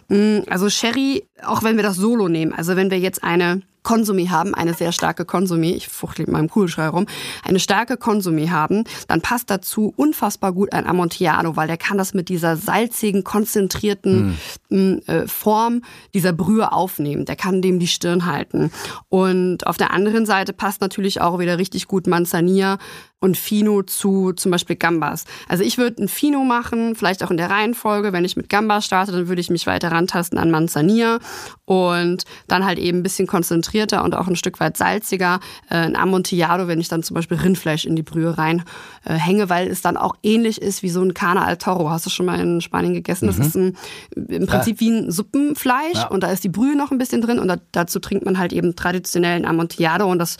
Mhm. 0.08 0.44
Also 0.48 0.68
Sherry 0.68 1.24
auch 1.44 1.62
wenn 1.62 1.76
wir 1.76 1.82
das 1.82 1.96
Solo 1.96 2.28
nehmen, 2.28 2.52
also 2.52 2.76
wenn 2.76 2.90
wir 2.90 2.98
jetzt 2.98 3.22
eine 3.22 3.62
Konsumie 3.82 4.28
haben, 4.28 4.54
eine 4.54 4.74
sehr 4.74 4.92
starke 4.92 5.24
Konsumie, 5.24 5.72
ich 5.72 5.88
fuchtle 5.88 6.24
mit 6.26 6.32
meinem 6.32 6.48
Kugelschreiber 6.48 6.96
rum, 6.96 7.06
eine 7.44 7.58
starke 7.58 7.96
Konsumie 7.96 8.50
haben, 8.50 8.84
dann 9.08 9.20
passt 9.20 9.50
dazu 9.50 9.92
unfassbar 9.96 10.52
gut 10.52 10.72
ein 10.72 10.86
Amontillado, 10.86 11.56
weil 11.56 11.66
der 11.66 11.76
kann 11.76 11.98
das 11.98 12.14
mit 12.14 12.28
dieser 12.28 12.56
salzigen, 12.56 13.24
konzentrierten 13.24 14.38
mm. 14.68 14.98
äh, 15.06 15.26
Form 15.26 15.82
dieser 16.14 16.32
Brühe 16.32 16.72
aufnehmen. 16.72 17.24
Der 17.24 17.36
kann 17.36 17.60
dem 17.60 17.80
die 17.80 17.88
Stirn 17.88 18.26
halten. 18.26 18.70
Und 19.08 19.66
auf 19.66 19.76
der 19.76 19.92
anderen 19.92 20.26
Seite 20.26 20.52
passt 20.52 20.80
natürlich 20.80 21.20
auch 21.20 21.38
wieder 21.38 21.58
richtig 21.58 21.88
gut 21.88 22.06
Manzanilla 22.06 22.78
und 23.22 23.36
Fino 23.36 23.82
zu 23.82 24.32
zum 24.32 24.50
Beispiel 24.50 24.76
Gambas. 24.76 25.24
Also 25.48 25.62
ich 25.62 25.78
würde 25.78 26.02
ein 26.02 26.08
Fino 26.08 26.44
machen, 26.44 26.96
vielleicht 26.96 27.22
auch 27.22 27.30
in 27.30 27.36
der 27.36 27.50
Reihenfolge. 27.50 28.12
Wenn 28.12 28.24
ich 28.24 28.36
mit 28.36 28.48
Gambas 28.48 28.84
starte, 28.84 29.12
dann 29.12 29.28
würde 29.28 29.40
ich 29.40 29.48
mich 29.48 29.66
weiter 29.66 29.92
rantasten 29.92 30.38
an 30.38 30.50
Manzanilla 30.50 31.20
und 31.64 32.24
dann 32.48 32.64
halt 32.64 32.78
eben 32.78 32.98
ein 32.98 33.02
bisschen 33.02 33.26
konzentrierter 33.26 34.04
und 34.04 34.14
auch 34.14 34.28
ein 34.28 34.36
Stück 34.36 34.60
weit 34.60 34.76
salziger. 34.76 35.40
Äh, 35.70 35.76
ein 35.76 35.96
Amontillado, 35.96 36.68
wenn 36.68 36.80
ich 36.80 36.88
dann 36.88 37.02
zum 37.02 37.14
Beispiel 37.14 37.38
Rindfleisch 37.38 37.84
in 37.84 37.96
die 37.96 38.02
Brühe 38.02 38.36
reinhänge, 38.36 39.42
äh, 39.42 39.48
weil 39.48 39.68
es 39.68 39.80
dann 39.80 39.96
auch 39.96 40.16
ähnlich 40.22 40.60
ist 40.60 40.82
wie 40.82 40.90
so 40.90 41.02
ein 41.02 41.14
Cana 41.14 41.44
al 41.44 41.56
Toro. 41.56 41.90
Hast 41.90 42.06
du 42.06 42.10
schon 42.10 42.26
mal 42.26 42.40
in 42.40 42.60
Spanien 42.60 42.94
gegessen? 42.94 43.26
Das 43.26 43.38
mhm. 43.38 43.44
ist 43.44 43.56
ein, 43.56 43.76
im 44.16 44.46
Prinzip 44.46 44.80
ja. 44.80 44.86
wie 44.86 44.90
ein 44.90 45.10
Suppenfleisch 45.10 45.94
ja. 45.94 46.08
und 46.08 46.22
da 46.22 46.30
ist 46.30 46.44
die 46.44 46.48
Brühe 46.48 46.76
noch 46.76 46.90
ein 46.90 46.98
bisschen 46.98 47.22
drin 47.22 47.38
und 47.38 47.48
da, 47.48 47.56
dazu 47.72 48.00
trinkt 48.00 48.24
man 48.24 48.38
halt 48.38 48.52
eben 48.52 48.76
traditionellen 48.76 49.44
Amontillado 49.44 50.10
und 50.10 50.18
das 50.18 50.36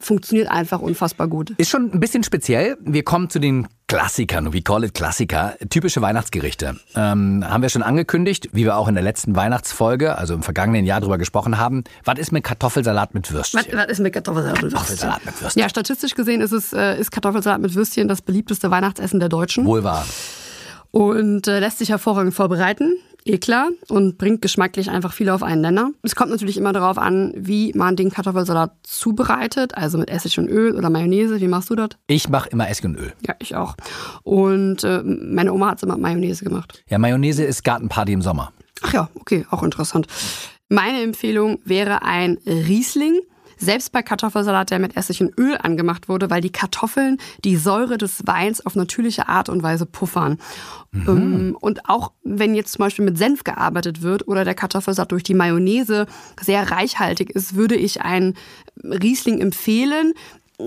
funktioniert 0.00 0.50
einfach 0.50 0.80
unfassbar 0.80 1.28
gut. 1.28 1.50
Ist 1.58 1.70
schon 1.70 1.92
ein 1.92 2.00
bisschen 2.00 2.24
speziell. 2.24 2.76
Wir 2.80 3.04
kommen 3.04 3.30
zu 3.30 3.38
den 3.38 3.68
Klassikern, 3.86 4.52
we 4.52 4.62
call 4.62 4.84
it 4.84 4.94
Klassiker, 4.94 5.56
typische 5.68 6.00
Weihnachtsgerichte. 6.00 6.76
Ähm, 6.94 7.44
haben 7.46 7.62
wir 7.62 7.68
schon 7.68 7.82
angekündigt, 7.82 8.48
wie 8.52 8.64
wir 8.64 8.76
auch 8.76 8.88
in 8.88 8.94
der 8.94 9.02
letzten 9.02 9.34
Weihnachtsfolge, 9.36 10.16
also 10.16 10.34
im 10.34 10.42
vergangenen 10.42 10.86
Jahr 10.86 11.00
drüber 11.00 11.18
gesprochen 11.18 11.58
haben. 11.58 11.84
Was 12.04 12.18
ist 12.18 12.32
mit 12.32 12.44
Kartoffelsalat 12.44 13.14
mit 13.14 13.30
Würstchen? 13.32 13.60
Was, 13.60 13.76
was 13.76 13.86
ist 13.86 13.98
mit 13.98 14.12
Kartoffelsalat 14.12 14.62
mit 14.62 14.72
Würstchen? 14.72 15.10
mit 15.24 15.42
Würstchen? 15.42 15.60
Ja, 15.60 15.68
statistisch 15.68 16.14
gesehen 16.14 16.40
ist 16.40 16.52
es 16.52 16.72
äh, 16.72 16.98
ist 16.98 17.10
Kartoffelsalat 17.10 17.60
mit 17.60 17.74
Würstchen 17.74 18.08
das 18.08 18.22
beliebteste 18.22 18.70
Weihnachtsessen 18.70 19.20
der 19.20 19.28
Deutschen. 19.28 19.66
Wohl 19.66 19.82
wahr. 19.82 20.06
Und 20.92 21.46
äh, 21.46 21.60
lässt 21.60 21.78
sich 21.78 21.90
hervorragend 21.90 22.34
vorbereiten 22.34 22.94
eh 23.24 23.38
klar 23.38 23.68
und 23.88 24.18
bringt 24.18 24.42
geschmacklich 24.42 24.90
einfach 24.90 25.12
viel 25.12 25.28
auf 25.30 25.42
einen 25.42 25.60
Nenner. 25.60 25.90
Es 26.02 26.14
kommt 26.14 26.30
natürlich 26.30 26.56
immer 26.56 26.72
darauf 26.72 26.98
an, 26.98 27.32
wie 27.36 27.72
man 27.74 27.96
den 27.96 28.10
Kartoffelsalat 28.10 28.72
zubereitet, 28.82 29.76
also 29.76 29.98
mit 29.98 30.10
Essig 30.10 30.38
und 30.38 30.48
Öl 30.48 30.76
oder 30.76 30.90
Mayonnaise. 30.90 31.40
Wie 31.40 31.48
machst 31.48 31.70
du 31.70 31.74
das? 31.74 31.90
Ich 32.06 32.28
mache 32.28 32.48
immer 32.50 32.68
Essig 32.68 32.86
und 32.86 32.96
Öl. 32.96 33.12
Ja, 33.26 33.34
ich 33.38 33.54
auch. 33.54 33.76
Und 34.22 34.84
äh, 34.84 35.02
meine 35.04 35.52
Oma 35.52 35.70
hat 35.70 35.78
es 35.78 35.82
immer 35.82 35.94
mit 35.94 36.02
Mayonnaise 36.02 36.44
gemacht. 36.44 36.82
Ja, 36.88 36.98
Mayonnaise 36.98 37.44
ist 37.44 37.64
Gartenparty 37.64 38.12
im 38.12 38.22
Sommer. 38.22 38.52
Ach 38.82 38.92
ja, 38.92 39.08
okay, 39.14 39.46
auch 39.50 39.62
interessant. 39.62 40.06
Meine 40.68 41.02
Empfehlung 41.02 41.58
wäre 41.64 42.02
ein 42.02 42.38
Riesling. 42.46 43.20
Selbst 43.60 43.92
bei 43.92 44.02
Kartoffelsalat, 44.02 44.70
der 44.70 44.78
mit 44.78 44.96
Essig 44.96 45.20
und 45.20 45.38
Öl 45.38 45.56
angemacht 45.56 46.08
wurde, 46.08 46.30
weil 46.30 46.40
die 46.40 46.50
Kartoffeln 46.50 47.18
die 47.44 47.56
Säure 47.56 47.98
des 47.98 48.26
Weins 48.26 48.64
auf 48.64 48.74
natürliche 48.74 49.28
Art 49.28 49.50
und 49.50 49.62
Weise 49.62 49.84
puffern. 49.84 50.38
Mhm. 50.92 51.08
Ähm, 51.08 51.56
und 51.60 51.88
auch 51.88 52.12
wenn 52.24 52.54
jetzt 52.54 52.72
zum 52.72 52.84
Beispiel 52.84 53.04
mit 53.04 53.18
Senf 53.18 53.44
gearbeitet 53.44 54.00
wird 54.00 54.26
oder 54.26 54.44
der 54.44 54.54
Kartoffelsalat 54.54 55.12
durch 55.12 55.22
die 55.22 55.34
Mayonnaise 55.34 56.06
sehr 56.40 56.70
reichhaltig 56.70 57.30
ist, 57.30 57.54
würde 57.54 57.76
ich 57.76 58.00
einen 58.00 58.34
Riesling 58.82 59.42
empfehlen, 59.42 60.14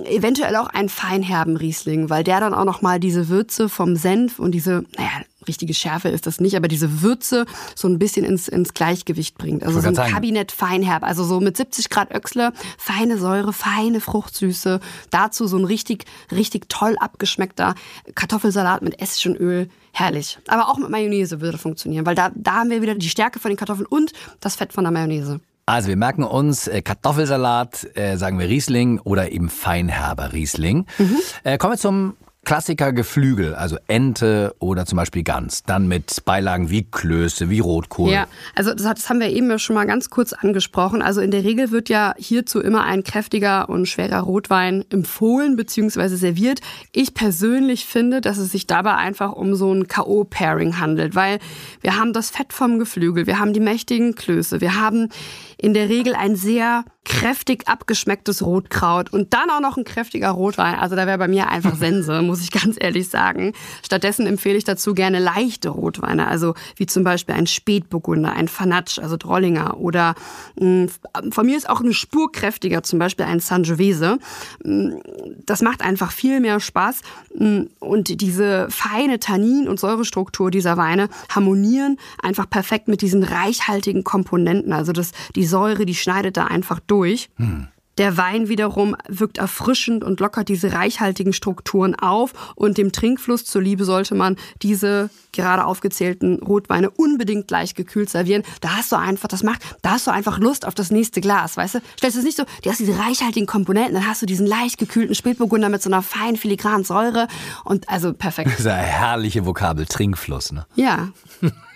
eventuell 0.06 0.56
auch 0.56 0.68
einen 0.68 0.90
feinherben 0.90 1.58
Riesling, 1.58 2.10
weil 2.10 2.24
der 2.24 2.40
dann 2.40 2.54
auch 2.54 2.66
noch 2.66 2.82
mal 2.82 3.00
diese 3.00 3.28
Würze 3.28 3.70
vom 3.70 3.96
Senf 3.96 4.40
und 4.40 4.52
diese, 4.52 4.84
naja, 4.98 5.10
richtige 5.48 5.74
Schärfe 5.74 6.10
ist 6.10 6.28
das 6.28 6.40
nicht, 6.40 6.56
aber 6.56 6.68
diese 6.68 7.02
Würze 7.02 7.46
so 7.76 7.88
ein 7.88 8.00
bisschen 8.00 8.26
ins, 8.26 8.48
ins 8.48 8.74
Gleichgewicht 8.74 9.38
bringt. 9.38 9.64
Also 9.64 9.82
so 9.82 9.88
ein 9.88 9.96
sagen. 9.96 10.12
Kabinett 10.12 10.52
feinherb, 10.52 11.04
also 11.04 11.24
so 11.24 11.40
mit 11.40 11.58
70 11.58 11.90
Grad 11.90 12.14
Öxle, 12.14 12.54
feine 12.78 13.18
Säure, 13.18 13.54
feine 13.54 14.00
Fruchtsüße, 14.00 14.80
dazu 15.10 15.48
so 15.48 15.58
ein 15.58 15.66
richtig, 15.66 16.06
richtig 16.32 16.70
toll 16.70 16.96
abgeschmeckter 17.00 17.76
Kartoffelsalat 18.16 18.82
mit 18.82 19.02
Essig 19.02 19.28
und 19.28 19.40
Öl. 19.40 19.70
Herrlich. 19.96 20.40
Aber 20.48 20.70
auch 20.70 20.78
mit 20.80 20.90
Mayonnaise 20.90 21.40
würde 21.40 21.60
funktionieren, 21.60 22.06
weil 22.06 22.16
da, 22.16 22.32
da 22.34 22.54
haben 22.62 22.72
wir 22.72 22.82
wieder 22.82 22.96
die 22.96 23.10
Stärke 23.10 23.40
von 23.40 23.50
den 23.50 23.58
Kartoffeln 23.58 23.86
und 23.86 24.12
das 24.40 24.56
Fett 24.56 24.74
von 24.74 24.84
der 24.84 24.92
Mayonnaise. 24.92 25.40
Also 25.66 25.88
wir 25.88 25.96
merken 25.96 26.24
uns 26.24 26.68
äh, 26.68 26.82
Kartoffelsalat, 26.82 27.96
äh, 27.96 28.18
sagen 28.18 28.38
wir 28.38 28.50
Riesling 28.50 29.00
oder 29.00 29.32
eben 29.32 29.50
feinherber 29.50 30.34
Riesling. 30.34 30.86
Mhm. 30.98 31.18
Äh, 31.44 31.58
kommen 31.58 31.74
wir 31.74 31.78
zum 31.78 32.18
Klassiker 32.46 32.92
Geflügel, 32.92 33.56
also 33.56 33.78
Ente 33.88 34.54
oder 34.60 34.86
zum 34.86 34.98
Beispiel 34.98 35.24
Gans, 35.24 35.64
dann 35.64 35.88
mit 35.88 36.26
Beilagen 36.26 36.70
wie 36.70 36.84
Klöße, 36.84 37.50
wie 37.50 37.60
Rotkohl. 37.60 38.12
Ja, 38.12 38.28
also 38.54 38.74
das, 38.74 38.84
das 38.84 39.10
haben 39.10 39.22
wir 39.22 39.30
eben 39.30 39.58
schon 39.60 39.76
mal 39.76 39.86
ganz 39.86 40.10
kurz 40.10 40.34
angesprochen. 40.34 41.02
Also 41.02 41.22
in 41.22 41.32
der 41.32 41.44
Regel 41.44 41.72
wird 41.72 41.88
ja 41.88 42.14
hierzu 42.18 42.60
immer 42.60 42.84
ein 42.84 43.04
kräftiger 43.04 43.70
und 43.70 43.88
schwerer 43.88 44.20
Rotwein 44.20 44.84
empfohlen 44.90 45.56
bzw. 45.56 46.10
serviert. 46.16 46.60
Ich 46.92 47.14
persönlich 47.14 47.86
finde, 47.86 48.20
dass 48.20 48.38
es 48.38 48.52
sich 48.52 48.68
dabei 48.68 48.96
einfach 48.96 49.32
um 49.32 49.56
so 49.56 49.74
ein 49.74 49.88
K.O.-Pairing 49.88 50.80
handelt, 50.80 51.16
weil 51.16 51.40
wir 51.80 51.98
haben 51.98 52.12
das 52.12 52.30
Fett 52.30 52.52
vom 52.52 52.78
Geflügel, 52.78 53.26
wir 53.26 53.40
haben 53.40 53.54
die 53.54 53.62
mächtigen 53.62 54.16
Klöße, 54.16 54.60
wir 54.60 54.76
haben 54.76 55.10
in 55.58 55.74
der 55.74 55.88
Regel 55.88 56.14
ein 56.14 56.36
sehr 56.36 56.84
kräftig 57.06 57.68
abgeschmecktes 57.68 58.44
Rotkraut 58.44 59.12
und 59.12 59.34
dann 59.34 59.50
auch 59.50 59.60
noch 59.60 59.76
ein 59.76 59.84
kräftiger 59.84 60.30
Rotwein. 60.30 60.76
Also 60.76 60.96
da 60.96 61.06
wäre 61.06 61.18
bei 61.18 61.28
mir 61.28 61.50
einfach 61.50 61.76
Sense, 61.76 62.22
muss 62.22 62.42
ich 62.42 62.52
ganz 62.52 62.78
ehrlich 62.80 63.10
sagen. 63.10 63.52
Stattdessen 63.86 64.26
empfehle 64.26 64.58
ich 64.58 64.64
dazu 64.64 64.94
gerne 64.94 65.20
leichte 65.20 65.70
Rotweine, 65.70 66.28
also 66.28 66.54
wie 66.78 66.86
zum 66.86 67.04
Beispiel 67.04 67.36
ein 67.36 67.48
Spätburgunder, 67.48 68.32
ein 68.34 68.48
Fanatsch, 68.48 69.00
also 69.00 69.18
Drollinger 69.18 69.78
oder 69.78 70.16
mh, 70.56 70.88
hm, 71.18 71.32
von 71.32 71.46
mir 71.46 71.58
ist 71.58 71.70
auch 71.70 71.82
eine 71.82 71.94
Spur 71.94 72.32
kräftiger, 72.32 72.84
zum 72.84 73.00
Beispiel 73.00 73.26
ein 73.26 73.42
Sangiovese. 73.42 74.18
Hm, 74.64 75.02
das 75.46 75.62
macht 75.62 75.82
einfach 75.82 76.12
viel 76.12 76.40
mehr 76.40 76.62
Spaß 76.62 77.02
hm, 77.38 77.70
und 77.80 78.22
diese 78.22 78.68
feine 78.70 79.20
Tannin- 79.20 79.68
und 79.68 79.80
Säurestruktur 79.80 80.52
dieser 80.52 80.78
Weine 80.78 81.10
harmonieren 81.30 81.98
einfach 82.22 82.50
perfekt 82.50 82.88
mit 82.88 83.02
diesen 83.02 83.24
reichhaltigen 83.24 84.06
Komponenten. 84.06 84.72
Also 84.72 84.94
das, 84.94 85.12
die 85.36 85.46
Säure, 85.46 85.86
die 85.86 85.96
schneidet 85.96 86.38
da 86.38 86.46
einfach 86.46 86.80
durch 86.80 86.93
durch. 86.94 87.30
Hm. 87.38 87.68
Der 88.00 88.18
Wein 88.18 88.50
wiederum 88.50 88.96
wirkt 89.08 89.38
erfrischend 89.38 90.04
und 90.04 90.20
lockert 90.20 90.50
diese 90.50 90.74
reichhaltigen 90.74 91.32
Strukturen 91.32 91.94
auf. 91.94 92.34
Und 92.56 92.80
dem 92.80 92.92
Trinkfluss 92.92 93.46
zuliebe 93.46 93.86
sollte 93.86 94.16
man 94.16 94.36
diese 94.64 95.12
gerade 95.32 95.66
aufgezählten 95.66 96.40
Rotweine 96.40 96.90
unbedingt 96.90 97.48
gleich 97.48 97.76
gekühlt 97.76 98.10
servieren. 98.10 98.42
Da 98.62 98.78
hast 98.78 98.92
du 98.92 98.96
einfach, 98.96 99.28
das 99.28 99.44
macht, 99.44 99.62
da 99.84 99.92
hast 99.92 100.08
du 100.08 100.12
einfach 100.12 100.40
Lust 100.40 100.66
auf 100.66 100.74
das 100.74 100.90
nächste 100.90 101.22
Glas, 101.22 101.56
weißt 101.56 101.76
du? 101.76 101.80
Stellst 101.98 102.16
du 102.16 102.20
es 102.20 102.26
nicht 102.26 102.38
so, 102.38 102.46
du 102.64 102.70
hast 102.72 102.80
diese 102.80 102.98
reichhaltigen 102.98 103.46
Komponenten, 103.46 103.94
dann 103.94 104.08
hast 104.08 104.24
du 104.24 104.26
diesen 104.26 104.48
leicht 104.48 104.80
gekühlten 104.80 105.14
Spätburgunder 105.14 105.70
mit 105.70 105.84
so 105.84 105.90
einer 105.90 106.02
feinen 106.02 106.38
filigranen 106.38 106.84
Säure 106.84 107.28
und 107.64 107.90
also 107.90 108.14
perfekt. 108.14 108.60
Eine 108.60 108.74
herrliche 108.74 109.46
Vokabel, 109.46 109.86
Trinkfluss, 109.86 110.52
ne? 110.52 110.66
Ja. 110.76 111.10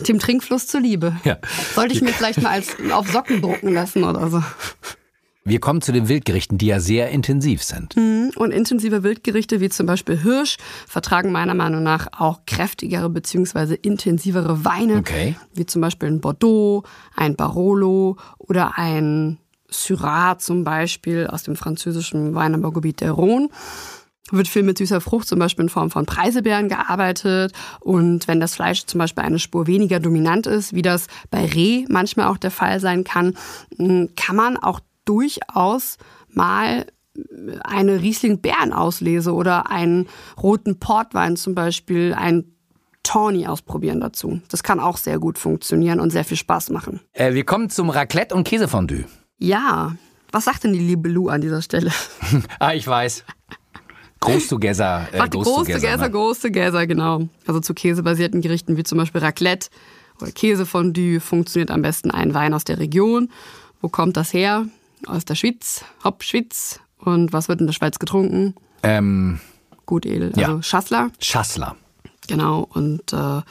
Dem 0.00 0.18
Trinkfluss 0.18 0.66
zuliebe. 0.66 1.16
Ja. 1.24 1.38
Sollte 1.74 1.94
ich 1.94 2.02
mir 2.02 2.12
vielleicht 2.12 2.42
mal 2.42 2.50
als 2.50 2.76
auf 2.92 3.10
Socken 3.10 3.40
drucken 3.40 3.72
lassen 3.72 4.04
oder 4.04 4.28
so. 4.28 4.42
Wir 5.46 5.60
kommen 5.60 5.80
zu 5.80 5.92
den 5.92 6.08
Wildgerichten, 6.08 6.58
die 6.58 6.66
ja 6.66 6.80
sehr 6.80 7.10
intensiv 7.10 7.62
sind. 7.62 7.96
Mhm. 7.96 8.32
Und 8.34 8.50
intensive 8.50 9.04
Wildgerichte 9.04 9.60
wie 9.60 9.68
zum 9.68 9.86
Beispiel 9.86 10.18
Hirsch 10.20 10.56
vertragen 10.88 11.30
meiner 11.30 11.54
Meinung 11.54 11.84
nach 11.84 12.08
auch 12.18 12.40
kräftigere 12.46 13.08
bzw. 13.08 13.74
intensivere 13.74 14.64
Weine, 14.64 14.96
okay. 14.96 15.36
wie 15.54 15.64
zum 15.64 15.82
Beispiel 15.82 16.08
ein 16.08 16.20
Bordeaux, 16.20 16.82
ein 17.14 17.36
Barolo 17.36 18.16
oder 18.38 18.76
ein 18.76 19.38
Syrah 19.68 20.36
zum 20.38 20.64
Beispiel 20.64 21.28
aus 21.28 21.44
dem 21.44 21.54
französischen 21.54 22.34
Weinanbaugebiet 22.34 23.00
der 23.00 23.12
Rhone 23.12 23.48
wird 24.32 24.48
viel 24.48 24.62
mit 24.62 24.78
süßer 24.78 25.00
Frucht, 25.00 25.28
zum 25.28 25.38
Beispiel 25.38 25.64
in 25.64 25.68
Form 25.68 25.90
von 25.90 26.06
Preiselbeeren 26.06 26.68
gearbeitet. 26.68 27.52
Und 27.80 28.26
wenn 28.28 28.40
das 28.40 28.54
Fleisch 28.54 28.84
zum 28.86 28.98
Beispiel 28.98 29.24
eine 29.24 29.38
Spur 29.38 29.66
weniger 29.66 30.00
dominant 30.00 30.46
ist, 30.46 30.72
wie 30.72 30.82
das 30.82 31.06
bei 31.30 31.44
Reh 31.44 31.84
manchmal 31.88 32.26
auch 32.26 32.38
der 32.38 32.50
Fall 32.50 32.80
sein 32.80 33.04
kann, 33.04 33.36
kann 34.16 34.36
man 34.36 34.56
auch 34.56 34.80
durchaus 35.04 35.98
mal 36.28 36.86
eine 37.64 38.02
Riesling-Bären-Auslese 38.02 39.32
oder 39.32 39.70
einen 39.70 40.08
roten 40.42 40.78
Portwein 40.78 41.36
zum 41.36 41.54
Beispiel, 41.54 42.14
einen 42.14 42.56
Tawny 43.02 43.46
ausprobieren 43.46 44.00
dazu. 44.00 44.40
Das 44.50 44.62
kann 44.62 44.80
auch 44.80 44.96
sehr 44.96 45.18
gut 45.18 45.38
funktionieren 45.38 46.00
und 46.00 46.10
sehr 46.10 46.24
viel 46.24 46.36
Spaß 46.36 46.70
machen. 46.70 47.00
Äh, 47.12 47.34
wir 47.34 47.44
kommen 47.44 47.70
zum 47.70 47.88
Raclette 47.88 48.34
und 48.34 48.44
Käsefondue. 48.44 49.04
Ja, 49.38 49.94
was 50.32 50.44
sagt 50.44 50.64
denn 50.64 50.72
die 50.72 50.80
liebe 50.80 51.08
Lou 51.08 51.28
an 51.28 51.40
dieser 51.40 51.62
Stelle? 51.62 51.92
ah, 52.58 52.72
ich 52.72 52.86
weiß. 52.86 53.24
Groß 54.20 54.48
together. 54.48 55.08
Äh, 55.12 55.28
groß, 55.28 55.44
groß 55.44 55.66
together, 55.68 55.96
ne? 55.96 56.10
groß 56.10 56.40
together, 56.40 56.86
genau. 56.86 57.28
Also 57.46 57.60
zu 57.60 57.74
käsebasierten 57.74 58.40
Gerichten 58.40 58.76
wie 58.76 58.82
zum 58.82 58.98
Beispiel 58.98 59.20
Raclette 59.20 59.68
oder 60.20 60.32
Käsefondue 60.32 61.20
funktioniert 61.20 61.70
am 61.70 61.82
besten 61.82 62.10
ein 62.10 62.34
Wein 62.34 62.54
aus 62.54 62.64
der 62.64 62.78
Region. 62.78 63.30
Wo 63.80 63.88
kommt 63.88 64.16
das 64.16 64.32
her? 64.32 64.66
Aus 65.06 65.24
der 65.24 65.34
Schweiz, 65.34 65.84
Hauptschweiz. 66.02 66.80
Und 66.98 67.32
was 67.32 67.48
wird 67.48 67.60
in 67.60 67.66
der 67.66 67.74
Schweiz 67.74 67.98
getrunken? 67.98 68.54
Ähm, 68.82 69.40
Gut 69.84 70.06
edel, 70.06 70.32
also 70.34 70.40
ja. 70.40 70.62
Schassler. 70.62 71.10
Schassler. 71.20 71.76
Genau, 72.26 72.66
und 72.72 73.12
äh, 73.12 73.42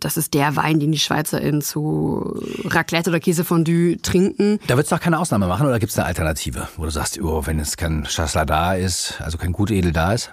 das 0.00 0.16
ist 0.16 0.34
der 0.34 0.56
Wein, 0.56 0.80
den 0.80 0.92
die 0.92 0.98
SchweizerInnen 0.98 1.62
zu 1.62 2.40
Raclette 2.64 3.10
oder 3.10 3.20
Käsefondue 3.20 3.98
trinken. 4.02 4.58
Da 4.66 4.76
würdest 4.76 4.90
du 4.90 4.96
doch 4.96 5.02
keine 5.02 5.18
Ausnahme 5.18 5.46
machen 5.46 5.66
oder 5.66 5.78
gibt 5.78 5.92
es 5.92 5.98
eine 5.98 6.06
Alternative, 6.06 6.68
wo 6.76 6.84
du 6.84 6.90
sagst, 6.90 7.20
oh, 7.20 7.46
wenn 7.46 7.60
es 7.60 7.76
kein 7.76 8.04
Chasselas 8.04 8.46
da 8.46 8.74
ist, 8.74 9.20
also 9.20 9.38
kein 9.38 9.52
Gutedel 9.52 9.92
da 9.92 10.12
ist? 10.12 10.32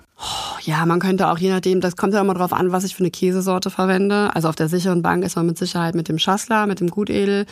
Ja, 0.61 0.85
man 0.85 0.99
könnte 0.99 1.29
auch, 1.29 1.37
je 1.37 1.49
nachdem, 1.49 1.81
das 1.81 1.95
kommt 1.95 2.13
ja 2.13 2.21
immer 2.21 2.35
drauf 2.35 2.53
an, 2.53 2.71
was 2.71 2.83
ich 2.83 2.95
für 2.95 3.01
eine 3.01 3.11
Käsesorte 3.11 3.69
verwende. 3.69 4.29
Also 4.35 4.47
auf 4.49 4.55
der 4.55 4.69
sicheren 4.69 5.01
Bank 5.01 5.23
ist 5.23 5.35
man 5.35 5.47
mit 5.47 5.57
Sicherheit 5.57 5.95
mit 5.95 6.07
dem 6.07 6.17
Chasselas, 6.17 6.67
mit 6.67 6.79
dem 6.79 6.89
Gutedel. 6.89 7.45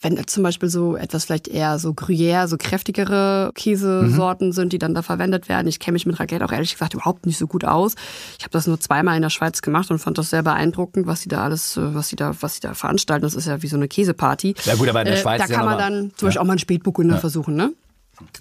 Wenn 0.00 0.24
zum 0.28 0.44
Beispiel 0.44 0.68
so 0.68 0.96
etwas 0.96 1.24
vielleicht 1.24 1.48
eher 1.48 1.78
so 1.78 1.90
Gruyère, 1.90 2.46
so 2.46 2.56
kräftigere 2.56 3.50
Käsesorten 3.54 4.48
mhm. 4.48 4.52
sind, 4.52 4.72
die 4.72 4.78
dann 4.78 4.94
da 4.94 5.02
verwendet 5.02 5.48
werden. 5.48 5.66
Ich 5.66 5.80
kenne 5.80 5.94
mich 5.94 6.06
mit 6.06 6.18
Raclette 6.20 6.44
auch 6.44 6.52
ehrlich 6.52 6.72
gesagt 6.72 6.94
überhaupt 6.94 7.26
nicht 7.26 7.36
so 7.36 7.48
gut 7.48 7.64
aus. 7.64 7.94
Ich 8.38 8.44
habe 8.44 8.52
das 8.52 8.68
nur 8.68 8.78
zweimal 8.78 9.16
in 9.16 9.22
der 9.22 9.30
Schweiz 9.30 9.60
gemacht 9.60 9.90
und 9.90 9.98
fand 9.98 10.18
das 10.18 10.30
sehr 10.30 10.42
beeindruckend, 10.42 11.06
was 11.06 11.22
sie 11.22 11.28
da 11.28 11.42
alles, 11.42 11.76
äh, 11.76 11.94
was 11.94 12.08
sie 12.08 12.16
da, 12.16 12.32
was 12.40 12.54
sie 12.54 12.60
da 12.60 12.74
veranstalten. 12.74 13.22
Das 13.22 13.34
ist 13.34 13.46
ja 13.46 13.62
wie 13.62 13.68
so 13.68 13.76
eine 13.76 13.88
Käseparty. 13.88 14.54
Ja 14.64 14.76
gut, 14.76 14.88
aber 14.88 15.00
in 15.00 15.06
der 15.06 15.14
äh, 15.14 15.20
Schweiz 15.20 15.40
Da 15.40 15.52
kann 15.52 15.64
man 15.64 15.78
dann 15.78 16.12
zum 16.16 16.28
Beispiel 16.28 16.40
auch 16.40 16.46
mal 16.46 16.52
einen 16.52 16.60
Spätburgunder 16.60 17.14
ja. 17.14 17.20
versuchen, 17.20 17.56
ne? 17.56 17.72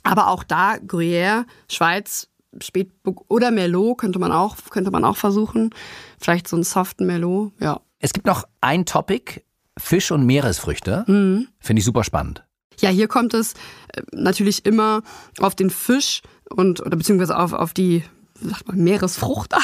Aber 0.04 0.28
auch 0.30 0.44
da 0.44 0.76
Gruyère, 0.76 1.46
Schweiz, 1.70 2.28
Spätburg 2.62 3.26
oder 3.30 3.52
Merlot 3.52 3.98
könnte 3.98 4.20
man 4.20 4.32
auch, 4.32 4.58
könnte 4.70 4.92
man 4.92 5.04
auch 5.04 5.18
versuchen. 5.18 5.72
Vielleicht 6.20 6.48
so 6.48 6.56
einen 6.56 6.64
soften 6.64 7.06
Merlot, 7.06 7.52
ja. 7.60 7.82
Es 8.00 8.14
gibt 8.14 8.28
noch 8.28 8.44
ein 8.62 8.86
Topic, 8.86 9.42
Fisch 9.78 10.12
und 10.12 10.26
Meeresfrüchte. 10.26 11.04
Mhm. 11.08 11.48
Finde 11.60 11.80
ich 11.80 11.86
super 11.86 12.04
spannend. 12.04 12.44
Ja, 12.80 12.90
hier 12.90 13.08
kommt 13.08 13.34
es 13.34 13.54
äh, 13.94 14.02
natürlich 14.12 14.66
immer 14.66 15.02
auf 15.40 15.56
den 15.56 15.70
Fisch 15.70 16.22
und 16.50 16.82
oder 16.82 16.96
beziehungsweise 16.96 17.38
auf, 17.38 17.54
auf 17.54 17.74
die 17.74 18.04
sagt 18.42 18.68
man, 18.68 18.78
Meeresfrucht 18.78 19.54
an. 19.54 19.62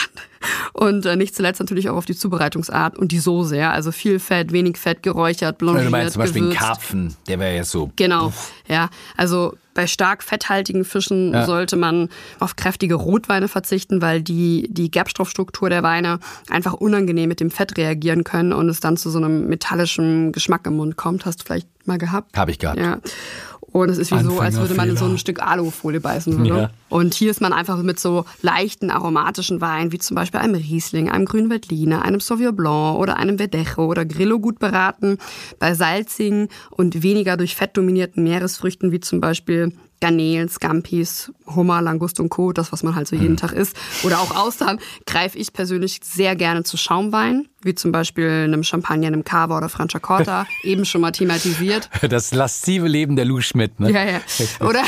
Und 0.73 1.05
äh, 1.05 1.15
nicht 1.15 1.35
zuletzt 1.35 1.59
natürlich 1.59 1.89
auch 1.89 1.95
auf 1.95 2.05
die 2.05 2.15
Zubereitungsart 2.15 2.97
und 2.97 3.11
die 3.11 3.19
Soße. 3.19 3.57
Ja? 3.57 3.71
Also 3.71 3.91
viel 3.91 4.19
Fett, 4.19 4.51
wenig 4.51 4.77
Fett, 4.77 5.03
geräuchert, 5.03 5.57
blanchiert, 5.57 5.87
Du 5.87 5.91
meinst 5.91 6.13
zum 6.13 6.21
Beispiel 6.21 6.41
gewürzt. 6.41 6.61
einen 6.61 6.67
Karpfen, 6.67 7.15
der 7.27 7.39
wäre 7.39 7.55
jetzt 7.55 7.71
so. 7.71 7.91
Genau, 7.95 8.33
ja. 8.67 8.89
Also 9.15 9.53
bei 9.73 9.87
stark 9.87 10.23
fetthaltigen 10.23 10.85
Fischen 10.85 11.33
ja. 11.33 11.45
sollte 11.45 11.75
man 11.75 12.09
auf 12.39 12.55
kräftige 12.55 12.95
Rotweine 12.95 13.47
verzichten, 13.47 14.01
weil 14.01 14.21
die, 14.21 14.67
die 14.69 14.91
Gerbstoffstruktur 14.91 15.69
der 15.69 15.83
Weine 15.83 16.19
einfach 16.49 16.73
unangenehm 16.73 17.29
mit 17.29 17.39
dem 17.39 17.49
Fett 17.49 17.77
reagieren 17.77 18.23
können 18.23 18.53
und 18.53 18.69
es 18.69 18.79
dann 18.79 18.97
zu 18.97 19.09
so 19.09 19.17
einem 19.17 19.47
metallischen 19.47 20.31
Geschmack 20.31 20.67
im 20.67 20.75
Mund 20.77 20.95
kommt. 20.95 21.25
Hast 21.25 21.41
du 21.41 21.45
vielleicht 21.45 21.67
mal 21.85 21.97
gehabt? 21.97 22.37
Habe 22.37 22.51
ich 22.51 22.59
gehabt. 22.59 22.79
Ja. 22.79 22.99
Und 23.73 23.89
es 23.89 23.97
ist 23.97 24.11
wie 24.11 24.23
so, 24.23 24.39
als 24.39 24.55
würde 24.57 24.75
man 24.75 24.87
in 24.87 24.97
so 24.97 25.05
ein 25.05 25.17
Stück 25.17 25.41
Alufolie 25.41 25.99
beißen 25.99 26.37
würde. 26.37 26.61
Ja. 26.61 26.69
Und 26.89 27.15
hier 27.15 27.31
ist 27.31 27.41
man 27.41 27.53
einfach 27.53 27.81
mit 27.81 27.99
so 27.99 28.23
leichten 28.43 28.91
aromatischen 28.91 29.61
Weinen, 29.61 29.91
wie 29.91 29.97
zum 29.97 30.13
Beispiel 30.13 30.39
einem 30.39 30.53
Riesling, 30.53 31.09
einem 31.09 31.25
Grünen 31.25 31.49
Veltliner, 31.49 32.03
einem 32.03 32.19
Sauvignon 32.19 32.55
Blanc 32.55 32.99
oder 32.99 33.17
einem 33.17 33.39
Verdecho 33.39 33.87
oder 33.87 34.05
Grillo 34.05 34.39
gut 34.39 34.59
beraten. 34.59 35.17
Bei 35.57 35.73
salzigen 35.73 36.49
und 36.69 37.01
weniger 37.01 37.35
durch 37.35 37.55
Fett 37.55 37.75
dominierten 37.75 38.23
Meeresfrüchten, 38.23 38.91
wie 38.91 38.99
zum 38.99 39.19
Beispiel 39.19 39.73
Garnelen, 40.01 40.49
Scampis, 40.49 41.31
Hummer, 41.45 41.81
Langust 41.81 42.19
und 42.19 42.29
Co., 42.29 42.51
das, 42.51 42.71
was 42.71 42.83
man 42.83 42.95
halt 42.95 43.07
so 43.07 43.15
jeden 43.15 43.33
mhm. 43.33 43.37
Tag 43.37 43.53
isst, 43.53 43.75
oder 44.03 44.19
auch 44.19 44.35
Austern, 44.35 44.79
greife 45.05 45.37
ich 45.37 45.53
persönlich 45.53 45.99
sehr 46.03 46.35
gerne 46.35 46.63
zu 46.63 46.77
Schaumwein, 46.77 47.47
wie 47.61 47.75
zum 47.75 47.91
Beispiel 47.91 48.29
einem 48.29 48.63
Champagner, 48.63 49.07
einem 49.07 49.23
Cava 49.23 49.57
oder 49.57 49.69
Franciacorta, 49.69 50.45
eben 50.63 50.85
schon 50.85 51.01
mal 51.01 51.11
thematisiert. 51.11 51.89
Das 52.09 52.33
laszive 52.33 52.87
Leben 52.87 53.15
der 53.15 53.25
Lou 53.25 53.41
Schmidt, 53.41 53.79
ne? 53.79 53.91
Ja, 53.91 54.03
ja. 54.03 54.21
Oder 54.59 54.83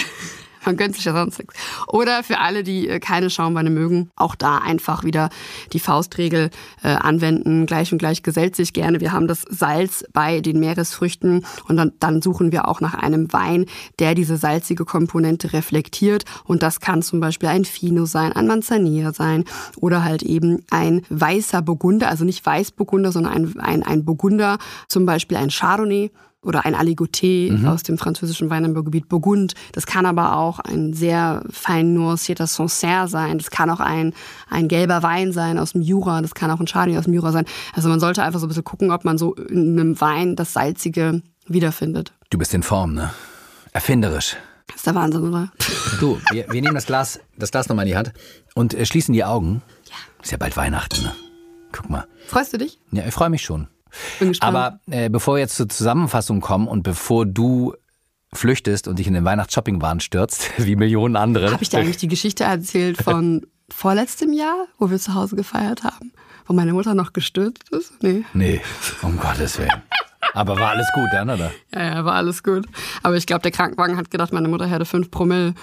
man 0.66 0.78
gönnt 0.78 0.96
sich 0.96 1.06
ja 1.06 1.14
sonst 1.14 1.40
nichts. 1.40 1.54
Oder 1.88 2.24
für 2.24 2.40
alle, 2.40 2.64
die 2.64 2.88
äh, 2.88 3.00
keine 3.00 3.30
Schaumweine 3.30 3.70
mögen, 3.70 4.10
auch 4.16 4.36
da 4.36 4.58
einfach 4.58 5.04
wieder 5.04 5.30
die 5.74 5.80
Faustregel 5.80 6.50
äh, 6.84 6.90
anwenden. 6.90 7.66
Gleich 7.66 7.92
und 7.92 7.98
gleich 7.98 8.24
gesellt 8.24 8.56
sich 8.56 8.74
gerne. 8.74 9.00
Wir 9.00 9.12
haben 9.12 9.28
das 9.28 9.44
Salz 9.50 10.04
bei 10.14 10.42
den 10.42 10.60
Meeresfrüchten 10.60 11.46
und 11.68 11.78
dann, 11.78 11.94
dann 12.00 12.22
suchen 12.22 12.52
wir 12.52 12.68
auch 12.68 12.82
nach 12.82 12.94
einem 12.94 13.32
Wein, 13.34 13.66
der 14.00 14.16
diese 14.16 14.38
salzige 14.38 14.86
Komponente 14.86 15.54
reflektiert. 15.54 16.26
Und 16.44 16.64
das 16.64 16.80
kann 16.80 17.02
zum 17.02 17.20
Beispiel 17.20 17.50
ein 17.50 17.66
Fino 17.66 18.06
sein, 18.06 18.34
ein 18.34 18.48
Manzanilla 18.48 19.14
sein 19.14 19.46
oder 19.78 20.04
halt 20.04 20.24
eben 20.24 20.64
ein 20.72 21.02
weißer 21.10 21.62
Burgunder, 21.62 22.10
also 22.10 22.26
nicht 22.26 22.46
Weißburgunder, 22.46 23.12
sondern 23.12 23.34
ein, 23.34 23.60
ein, 23.60 23.84
ein 23.84 24.06
Burgunder, 24.06 24.58
zum 24.88 25.06
Beispiel 25.06 25.38
ein 25.38 25.50
Chardonnay 25.50 26.12
oder 26.46 26.66
ein 26.66 26.76
Aligoté 26.76 27.52
mhm. 27.52 27.68
aus 27.68 27.84
dem 27.84 27.98
französischen 27.98 28.50
Weinanbaugebiet 28.50 29.10
Burgund. 29.10 29.54
Das 29.72 29.86
kann 29.86 30.06
aber 30.06 30.38
auch 30.38 30.60
ein 30.60 30.94
sehr 30.94 31.44
fein 31.50 31.94
nuancierter 31.94 32.48
Sancerre 32.48 33.08
sein. 33.08 33.38
Das 33.38 33.50
kann 33.50 33.70
auch 33.70 33.80
ein, 33.80 34.14
ein 34.50 34.68
gelber 34.68 35.04
Wein 35.04 35.32
sein 35.32 35.58
aus 35.58 35.74
dem 35.74 35.82
Jura. 35.82 36.22
Das 36.22 36.36
kann 36.36 36.52
auch 36.52 36.60
ein 36.60 36.68
Chardonnay 36.68 36.98
aus 36.98 37.06
dem 37.06 37.14
Jura 37.14 37.32
sein. 37.32 37.46
Also 37.74 37.90
man 37.90 38.00
sollte 38.00 38.24
einfach 38.24 38.40
so 38.40 38.46
ein 38.46 38.50
bisschen 38.50 38.64
gucken, 38.64 38.92
ob 38.92 39.06
man 39.06 39.18
so 39.18 39.34
in 39.36 39.80
einem 39.80 40.00
Wein 40.00 40.36
das 40.36 40.54
Salzige 40.54 41.22
wiederfindet. 41.48 42.14
Du 42.30 42.38
bist 42.38 42.54
in 42.54 42.64
Form, 42.64 42.94
ne? 42.94 43.12
Erfinderisch. 43.74 44.38
Das 44.68 44.78
ist 44.78 44.88
der 44.88 44.96
Wahnsinn, 44.96 45.28
oder? 45.28 45.52
Du, 46.00 46.20
wir, 46.32 46.52
wir 46.52 46.62
nehmen 46.62 46.76
das 46.76 46.86
Glas, 46.86 47.20
das 47.38 47.52
Glas 47.52 47.70
nochmal 47.70 47.86
in 47.86 47.92
die 47.92 47.98
Hand 47.98 48.14
und 48.56 48.74
äh, 48.74 48.86
schließen 48.86 49.14
die 49.14 49.24
Augen. 49.24 49.62
Ja. 49.90 50.24
Ist 50.24 50.32
ja 50.32 50.38
bald 50.38 50.58
Weihnachten, 50.58 51.04
ne? 51.04 51.16
Guck 51.72 51.90
mal. 51.90 52.08
Freust 52.28 52.54
du 52.54 52.58
dich? 52.58 52.80
Ja, 52.92 53.06
ich 53.06 53.14
freue 53.14 53.30
mich 53.30 53.44
schon. 53.44 53.68
Aber 54.40 54.80
äh, 54.90 55.10
bevor 55.10 55.36
wir 55.36 55.40
jetzt 55.40 55.56
zur 55.56 55.70
Zusammenfassung 55.70 56.42
kommen 56.42 56.68
und 56.68 56.84
bevor 56.84 57.26
du 57.26 57.74
flüchtest 58.34 58.88
und 58.88 59.00
dich 59.00 59.08
in 59.08 59.14
den 59.14 59.26
Weihnachtsshoppingwahn 59.26 60.00
stürzt, 60.00 60.50
wie 60.58 60.76
Millionen 60.76 61.16
andere. 61.16 61.52
Habe 61.52 61.64
ich 61.64 61.70
dir 61.70 61.80
eigentlich 61.80 61.98
die 61.98 62.08
Geschichte 62.08 62.44
erzählt 62.44 63.02
von 63.02 63.46
vorletztem 63.70 64.34
Jahr, 64.34 64.66
wo 64.78 64.90
wir 64.90 65.00
zu 65.00 65.14
Hause 65.14 65.36
gefeiert 65.36 65.84
haben? 65.84 66.12
Wo 66.46 66.54
meine 66.54 66.74
Mutter 66.74 66.94
noch 66.94 67.14
gestürzt 67.14 67.70
ist? 67.72 67.92
Nee. 68.04 68.24
Nee, 68.34 68.62
um 69.02 69.18
Gottes 69.18 69.58
Willen. 69.58 69.82
Aber 70.34 70.60
war 70.60 70.72
alles 70.72 70.88
gut 70.94 71.08
dann, 71.12 71.30
oder? 71.30 71.52
Ja, 71.74 71.96
ja, 71.96 72.06
war 72.06 72.14
alles 72.16 72.44
gut. 72.44 72.66
Aber 73.04 73.16
ich 73.16 73.26
glaube, 73.26 73.42
der 73.42 73.52
Krankenwagen 73.52 73.98
hat 73.98 74.12
gedacht, 74.12 74.34
meine 74.34 74.48
Mutter 74.48 74.68
hätte 74.68 74.86
fünf 74.86 75.10
Promille. 75.10 75.56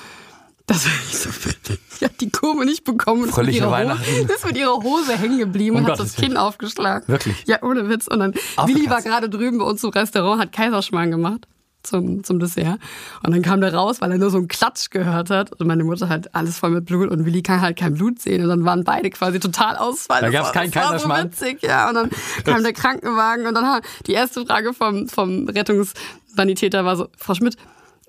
Das 0.66 0.84
war 0.84 0.92
nicht 0.92 1.18
so 1.18 1.28
witzig. 1.28 1.80
Sie 1.98 2.04
hat 2.04 2.20
die 2.20 2.30
Kurve 2.30 2.64
nicht 2.64 2.84
bekommen. 2.84 3.28
Fröhliche 3.28 3.70
Weihnachten. 3.70 4.04
Hose, 4.04 4.32
ist 4.32 4.46
mit 4.46 4.56
ihrer 4.56 4.82
Hose 4.82 5.18
hängen 5.18 5.38
geblieben 5.38 5.76
um 5.76 5.84
und 5.84 5.90
hat 5.90 6.00
das 6.00 6.14
Kinn 6.14 6.36
aufgeschlagen. 6.36 7.08
Wirklich? 7.08 7.44
Ja, 7.46 7.62
ohne 7.62 7.88
Witz. 7.88 8.06
Und 8.06 8.20
dann, 8.20 8.34
Willi 8.66 8.88
war 8.88 9.02
gerade 9.02 9.28
drüben 9.28 9.58
bei 9.58 9.64
uns 9.64 9.82
im 9.82 9.90
Restaurant, 9.90 10.40
hat 10.40 10.52
Kaiserschmarrn 10.52 11.10
gemacht 11.10 11.46
zum, 11.82 12.24
zum 12.24 12.38
Dessert. 12.38 12.78
Und 13.22 13.32
dann 13.32 13.42
kam 13.42 13.60
der 13.60 13.74
raus, 13.74 14.00
weil 14.00 14.12
er 14.12 14.18
nur 14.18 14.30
so 14.30 14.38
einen 14.38 14.48
Klatsch 14.48 14.90
gehört 14.90 15.30
hat. 15.30 15.52
Und 15.52 15.66
meine 15.66 15.84
Mutter 15.84 16.08
halt 16.08 16.34
alles 16.34 16.58
voll 16.58 16.70
mit 16.70 16.86
Blut 16.86 17.10
und 17.10 17.24
Willi 17.24 17.42
kann 17.42 17.60
halt 17.60 17.76
kein 17.76 17.94
Blut 17.94 18.20
sehen. 18.20 18.42
Und 18.42 18.48
dann 18.48 18.64
waren 18.64 18.84
beide 18.84 19.10
quasi 19.10 19.40
total 19.40 19.76
ausfallen. 19.76 20.24
Da 20.24 20.30
gab 20.30 20.46
es 20.46 20.52
keinen 20.52 20.70
Kaiserschmarrn. 20.70 21.30
So 21.32 21.44
witzig, 21.44 21.62
ja. 21.62 21.88
Und 21.88 21.94
dann 21.94 22.10
kam 22.44 22.62
der 22.62 22.72
Krankenwagen 22.72 23.46
und 23.46 23.54
dann 23.54 23.66
hat 23.66 23.84
die 24.06 24.12
erste 24.12 24.44
Frage 24.46 24.72
vom, 24.74 25.08
vom 25.08 25.48
Rettungssanitäter 25.48 26.84
war 26.84 26.96
so, 26.96 27.08
Frau 27.16 27.34
Schmidt, 27.34 27.56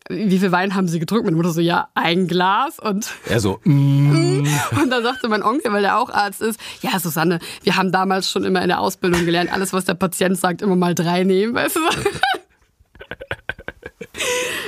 wie 0.10 0.40
viel 0.40 0.52
Wein 0.52 0.76
haben 0.76 0.88
Sie 0.88 1.00
getrunken? 1.00 1.26
Meine 1.26 1.38
Mutter 1.38 1.52
so, 1.52 1.62
ja, 1.62 1.88
ein 1.94 2.28
Glas 2.28 2.80
und. 2.80 3.12
Er 3.30 3.40
so, 3.40 3.60
mm. 3.64 4.48
Und 4.82 4.90
dann 4.90 5.04
sagte 5.04 5.30
mein 5.30 5.44
Onkel, 5.44 5.72
weil 5.72 5.86
er 5.86 6.00
auch 6.00 6.10
Arzt 6.10 6.42
ist, 6.42 6.60
ja, 6.82 7.00
Susanne, 7.00 7.40
wir 7.64 7.76
haben 7.76 7.92
damals 7.92 8.30
schon 8.30 8.44
immer 8.44 8.62
in 8.62 8.68
der 8.68 8.80
Ausbildung 8.80 9.26
gelernt, 9.26 9.52
alles, 9.52 9.74
was 9.74 9.86
der 9.86 9.94
Patient 9.94 10.38
sagt, 10.38 10.62
immer 10.62 10.76
mal 10.76 10.96
drei 10.96 11.24
nehmen, 11.24 11.54
weißt 11.54 11.78
du? 11.78 11.80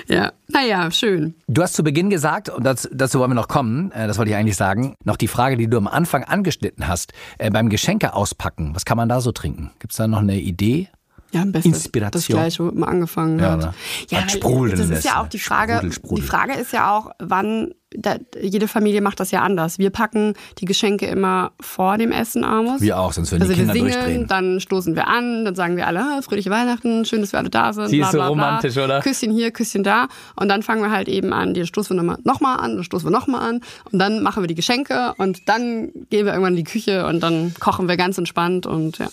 ja, 0.13 0.31
naja, 0.47 0.89
schön. 0.91 1.35
Du 1.47 1.61
hast 1.61 1.73
zu 1.73 1.83
Beginn 1.83 2.09
gesagt, 2.09 2.49
und 2.49 2.63
das, 2.63 2.89
dazu 2.91 3.19
wollen 3.19 3.31
wir 3.31 3.35
noch 3.35 3.47
kommen, 3.47 3.91
äh, 3.91 4.07
das 4.07 4.17
wollte 4.17 4.31
ich 4.31 4.37
eigentlich 4.37 4.57
sagen, 4.57 4.95
noch 5.03 5.17
die 5.17 5.27
Frage, 5.27 5.57
die 5.57 5.67
du 5.67 5.77
am 5.77 5.87
Anfang 5.87 6.23
angeschnitten 6.23 6.87
hast, 6.87 7.13
äh, 7.37 7.51
beim 7.51 7.69
Geschenke 7.69 8.13
auspacken, 8.13 8.73
was 8.73 8.85
kann 8.85 8.97
man 8.97 9.09
da 9.09 9.21
so 9.21 9.31
trinken? 9.31 9.71
Gibt 9.79 9.93
es 9.93 9.97
da 9.97 10.07
noch 10.07 10.19
eine 10.19 10.39
Idee? 10.39 10.89
Ja, 11.35 11.41
am 11.41 11.51
besten 11.51 11.73
Inspiration. 11.73 12.11
das 12.11 12.27
gleiche, 12.27 12.59
womit 12.59 12.75
man 12.75 12.87
angefangen 12.87 13.39
ja, 13.39 13.51
hat. 13.51 13.59
Ne? 13.59 13.73
Ja, 14.09 14.21
das 14.21 14.31
Sprudeln 14.31 14.77
das 14.77 14.89
ist 14.89 15.03
ja 15.03 15.21
auch 15.21 15.27
die 15.27 15.39
Frage. 15.39 15.73
Sprudel, 15.73 15.91
Sprudel. 15.91 16.15
Die 16.15 16.27
Frage 16.29 16.53
ist 16.53 16.71
ja 16.71 16.95
auch, 16.95 17.11
wann. 17.19 17.73
Da, 17.97 18.15
jede 18.41 18.67
Familie 18.67 18.99
macht 18.99 19.21
das 19.21 19.31
ja 19.31 19.41
anders. 19.41 19.77
Wir 19.77 19.89
packen 19.89 20.33
die 20.59 20.65
Geschenke 20.65 21.05
immer 21.05 21.51
vor 21.61 21.97
dem 21.97 22.11
Essen, 22.11 22.43
Amos. 22.43 22.81
Wir 22.81 22.99
auch, 22.99 23.13
sonst 23.13 23.31
würden 23.31 23.43
also 23.43 23.53
die 23.53 23.59
Kinder 23.59 23.73
wir 23.73 23.81
singen, 23.81 23.93
durchdrehen. 23.93 24.27
Dann 24.27 24.59
stoßen 24.59 24.95
wir 24.95 25.07
an, 25.07 25.45
dann 25.45 25.55
sagen 25.55 25.77
wir 25.77 25.87
alle, 25.87 26.01
ah, 26.01 26.21
fröhliche 26.21 26.49
Weihnachten, 26.49 27.05
schön, 27.05 27.21
dass 27.21 27.31
wir 27.33 27.39
alle 27.39 27.49
da 27.49 27.71
sind. 27.73 27.87
Sie 27.87 27.97
bla, 27.97 28.07
ist 28.07 28.11
so 28.11 28.17
bla, 28.17 28.25
bla. 28.25 28.29
romantisch, 28.29 28.77
oder? 28.77 29.01
Küsschen 29.01 29.31
hier, 29.31 29.51
Küsschen 29.51 29.83
da. 29.83 30.07
Und 30.35 30.49
dann 30.49 30.63
fangen 30.63 30.81
wir 30.81 30.91
halt 30.91 31.07
eben 31.07 31.31
an, 31.31 31.53
den 31.53 31.65
stoßen 31.65 31.95
wir 31.95 32.01
nochmal 32.01 32.17
noch 32.23 32.41
mal 32.41 32.55
an, 32.55 32.75
dann 32.75 32.83
stoßen 32.83 33.07
wir 33.07 33.11
nochmal 33.11 33.49
an. 33.49 33.61
Und 33.91 33.99
dann 33.99 34.21
machen 34.23 34.43
wir 34.43 34.47
die 34.47 34.55
Geschenke 34.55 35.13
und 35.17 35.47
dann 35.47 35.91
gehen 36.09 36.25
wir 36.25 36.33
irgendwann 36.33 36.53
in 36.53 36.63
die 36.63 36.69
Küche 36.69 37.05
und 37.05 37.21
dann 37.21 37.53
kochen 37.59 37.87
wir 37.87 37.97
ganz 37.97 38.17
entspannt 38.17 38.65
und 38.65 38.97
ja. 38.97 39.07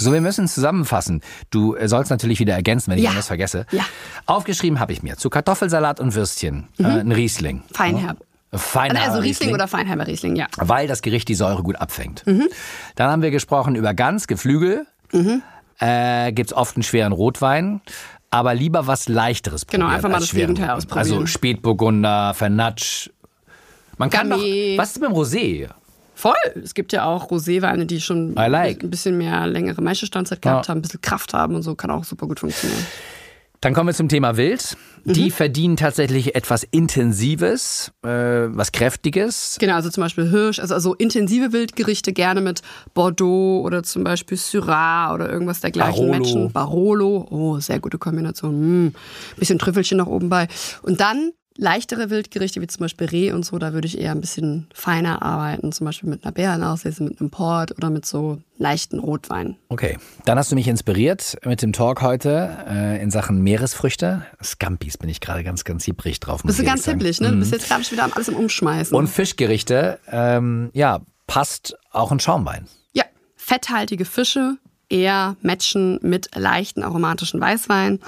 So, 0.00 0.12
wir 0.12 0.20
müssen 0.20 0.46
zusammenfassen. 0.46 1.22
Du 1.50 1.74
äh, 1.74 1.88
sollst 1.88 2.10
natürlich 2.10 2.38
wieder 2.38 2.54
ergänzen, 2.54 2.90
wenn 2.92 2.98
ich 2.98 3.04
Ja. 3.04 3.10
irgendwas 3.10 3.26
vergesse. 3.26 3.66
Ja. 3.72 3.84
Aufgeschrieben 4.26 4.78
habe 4.78 4.92
ich 4.92 5.02
mir 5.02 5.16
zu 5.16 5.28
Kartoffelsalat 5.28 5.98
und 6.00 6.14
Würstchen 6.14 6.68
äh, 6.78 6.84
ein 6.84 7.10
Riesling. 7.12 7.62
Feinherb. 7.72 8.18
Feinherber 8.52 9.02
Also 9.10 9.18
Riesling 9.20 9.52
oder 9.52 9.68
Feinheimer 9.68 10.06
Riesling, 10.06 10.36
ja. 10.36 10.46
Weil 10.56 10.86
das 10.88 11.02
Gericht 11.02 11.28
die 11.28 11.34
Säure 11.34 11.62
gut 11.62 11.76
abfängt. 11.76 12.26
Mhm. 12.26 12.48
Dann 12.94 13.10
haben 13.10 13.22
wir 13.22 13.30
gesprochen 13.30 13.74
über 13.74 13.92
Gans, 13.92 14.26
Geflügel. 14.28 14.86
Äh, 15.80 16.32
Gibt 16.32 16.50
es 16.50 16.56
oft 16.56 16.76
einen 16.76 16.82
schweren 16.82 17.12
Rotwein. 17.12 17.80
Aber 18.30 18.54
lieber 18.54 18.86
was 18.86 19.08
Leichteres 19.08 19.66
Genau, 19.66 19.86
probieren 19.86 19.96
einfach 19.96 20.10
mal 20.10 20.20
das 20.20 20.30
Gegenteil 20.32 20.64
Rotwein. 20.64 20.76
ausprobieren. 20.76 21.12
Also 21.14 21.26
Spätburgunder, 21.26 22.34
Vernatsch. 22.34 23.08
Man 23.96 24.10
kann 24.10 24.28
doch, 24.30 24.36
Gamay. 24.36 24.74
was 24.78 24.90
ist 24.92 25.00
mit 25.00 25.10
dem 25.10 25.16
Rosé? 25.16 25.68
Voll. 26.18 26.34
Es 26.64 26.74
gibt 26.74 26.92
ja 26.92 27.04
auch 27.04 27.30
Roséweine, 27.30 27.84
die 27.84 28.00
schon 28.00 28.34
like. 28.34 28.82
ein 28.82 28.90
bisschen 28.90 29.16
mehr 29.16 29.46
längere 29.46 29.80
Maischestandzeit 29.80 30.42
gehabt 30.42 30.66
Ja. 30.66 30.70
haben, 30.70 30.78
ein 30.80 30.82
bisschen 30.82 31.00
Kraft 31.00 31.32
haben 31.32 31.54
und 31.54 31.62
so, 31.62 31.76
kann 31.76 31.92
auch 31.92 32.02
super 32.02 32.26
gut 32.26 32.40
funktionieren. 32.40 32.84
Dann 33.60 33.72
kommen 33.72 33.88
wir 33.88 33.94
zum 33.94 34.08
Thema 34.08 34.36
Wild. 34.36 34.76
Mhm. 35.04 35.12
Die 35.12 35.30
verdienen 35.30 35.76
tatsächlich 35.76 36.34
etwas 36.34 36.64
Intensives, 36.64 37.92
äh, 38.04 38.08
was 38.08 38.72
Kräftiges. 38.72 39.56
Genau, 39.60 39.74
also 39.74 39.90
zum 39.90 40.02
Beispiel 40.02 40.28
Hirsch, 40.28 40.58
also, 40.58 40.74
also 40.74 40.94
intensive 40.94 41.52
Wildgerichte 41.52 42.12
gerne 42.12 42.40
mit 42.40 42.62
Bordeaux 42.94 43.62
oder 43.64 43.82
zum 43.84 44.02
Beispiel 44.04 44.36
Syrah 44.38 45.14
oder 45.14 45.30
irgendwas 45.30 45.60
dergleichen 45.60 46.06
Barolo. 46.08 46.18
matchen. 46.18 46.52
Barolo, 46.52 47.26
oh, 47.30 47.60
sehr 47.60 47.78
gute 47.80 47.98
Kombination. 47.98 48.86
Mm, 48.86 48.94
bisschen 49.38 49.58
Trüffelchen 49.60 49.98
noch 49.98 50.06
oben 50.08 50.28
bei. 50.28 50.48
Und 50.82 51.00
dann 51.00 51.32
leichtere 51.58 52.08
Wildgerichte 52.08 52.62
wie 52.62 52.66
zum 52.68 52.84
Beispiel 52.84 53.08
Reh 53.08 53.32
und 53.32 53.44
so, 53.44 53.58
da 53.58 53.72
würde 53.74 53.86
ich 53.86 53.98
eher 53.98 54.12
ein 54.12 54.20
bisschen 54.20 54.68
feiner 54.72 55.22
arbeiten, 55.22 55.72
zum 55.72 55.84
Beispiel 55.84 56.08
mit 56.08 56.24
einer 56.24 56.32
Bärenauslese, 56.32 57.02
mit 57.02 57.20
einem 57.20 57.30
Port 57.30 57.76
oder 57.76 57.90
mit 57.90 58.06
so 58.06 58.38
leichten 58.56 59.00
Rotwein. 59.00 59.56
Okay, 59.68 59.98
dann 60.24 60.38
hast 60.38 60.52
du 60.52 60.54
mich 60.54 60.68
inspiriert 60.68 61.36
mit 61.44 61.60
dem 61.60 61.72
Talk 61.72 62.00
heute 62.00 62.56
äh, 62.70 63.02
in 63.02 63.10
Sachen 63.10 63.42
Meeresfrüchte. 63.42 64.24
Scampis 64.42 64.96
bin 64.96 65.10
ich 65.10 65.20
gerade 65.20 65.42
ganz, 65.42 65.64
ganz 65.64 65.84
hibbrig 65.84 66.20
drauf. 66.20 66.42
Bist 66.44 66.58
du 66.58 66.62
ich 66.62 66.68
ganz 66.68 66.84
hibbelig, 66.84 67.20
ne? 67.20 67.32
Du 67.32 67.38
bist 67.38 67.52
jetzt 67.52 67.68
gerade 67.68 67.82
schon 67.82 67.92
wieder 67.92 68.04
am 68.04 68.12
alles 68.12 68.28
im 68.28 68.36
Umschmeißen. 68.36 68.96
Und 68.96 69.08
Fischgerichte, 69.08 69.98
ähm, 70.10 70.70
ja, 70.72 71.00
passt 71.26 71.76
auch 71.90 72.12
ein 72.12 72.20
Schaumwein. 72.20 72.68
Ja, 72.92 73.04
fetthaltige 73.36 74.04
Fische 74.04 74.58
eher 74.88 75.36
matchen 75.42 75.98
mit 76.02 76.30
leichten 76.34 76.82
aromatischen 76.82 77.40
Weißwein. 77.40 78.00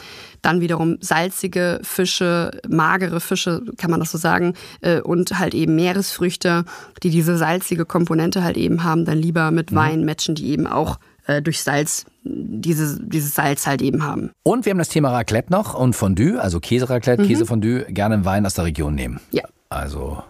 Dann 0.42 0.60
wiederum 0.60 0.96
salzige 1.00 1.80
Fische, 1.82 2.50
magere 2.68 3.20
Fische, 3.20 3.62
kann 3.76 3.90
man 3.90 4.00
das 4.00 4.10
so 4.10 4.18
sagen, 4.18 4.54
äh, 4.80 5.00
und 5.00 5.38
halt 5.38 5.54
eben 5.54 5.76
Meeresfrüchte, 5.76 6.64
die 7.02 7.10
diese 7.10 7.36
salzige 7.36 7.84
Komponente 7.84 8.42
halt 8.42 8.56
eben 8.56 8.82
haben, 8.82 9.04
dann 9.04 9.18
lieber 9.18 9.50
mit 9.50 9.74
Wein 9.74 10.04
matchen, 10.04 10.34
die 10.34 10.48
eben 10.50 10.66
auch 10.66 10.98
äh, 11.26 11.42
durch 11.42 11.62
Salz 11.62 12.06
diese, 12.22 12.98
dieses 13.02 13.34
Salz 13.34 13.66
halt 13.66 13.82
eben 13.82 14.02
haben. 14.02 14.30
Und 14.42 14.64
wir 14.64 14.70
haben 14.70 14.78
das 14.78 14.88
Thema 14.88 15.10
Raclette 15.10 15.52
noch 15.52 15.74
und 15.74 15.94
Fondue, 15.94 16.40
also 16.40 16.60
Käseraclette, 16.60 17.24
Käsefondue, 17.24 17.84
gerne 17.90 18.14
einen 18.14 18.24
Wein 18.24 18.46
aus 18.46 18.54
der 18.54 18.64
Region 18.64 18.94
nehmen. 18.94 19.20
Ja, 19.30 19.44
Also, 19.68 20.22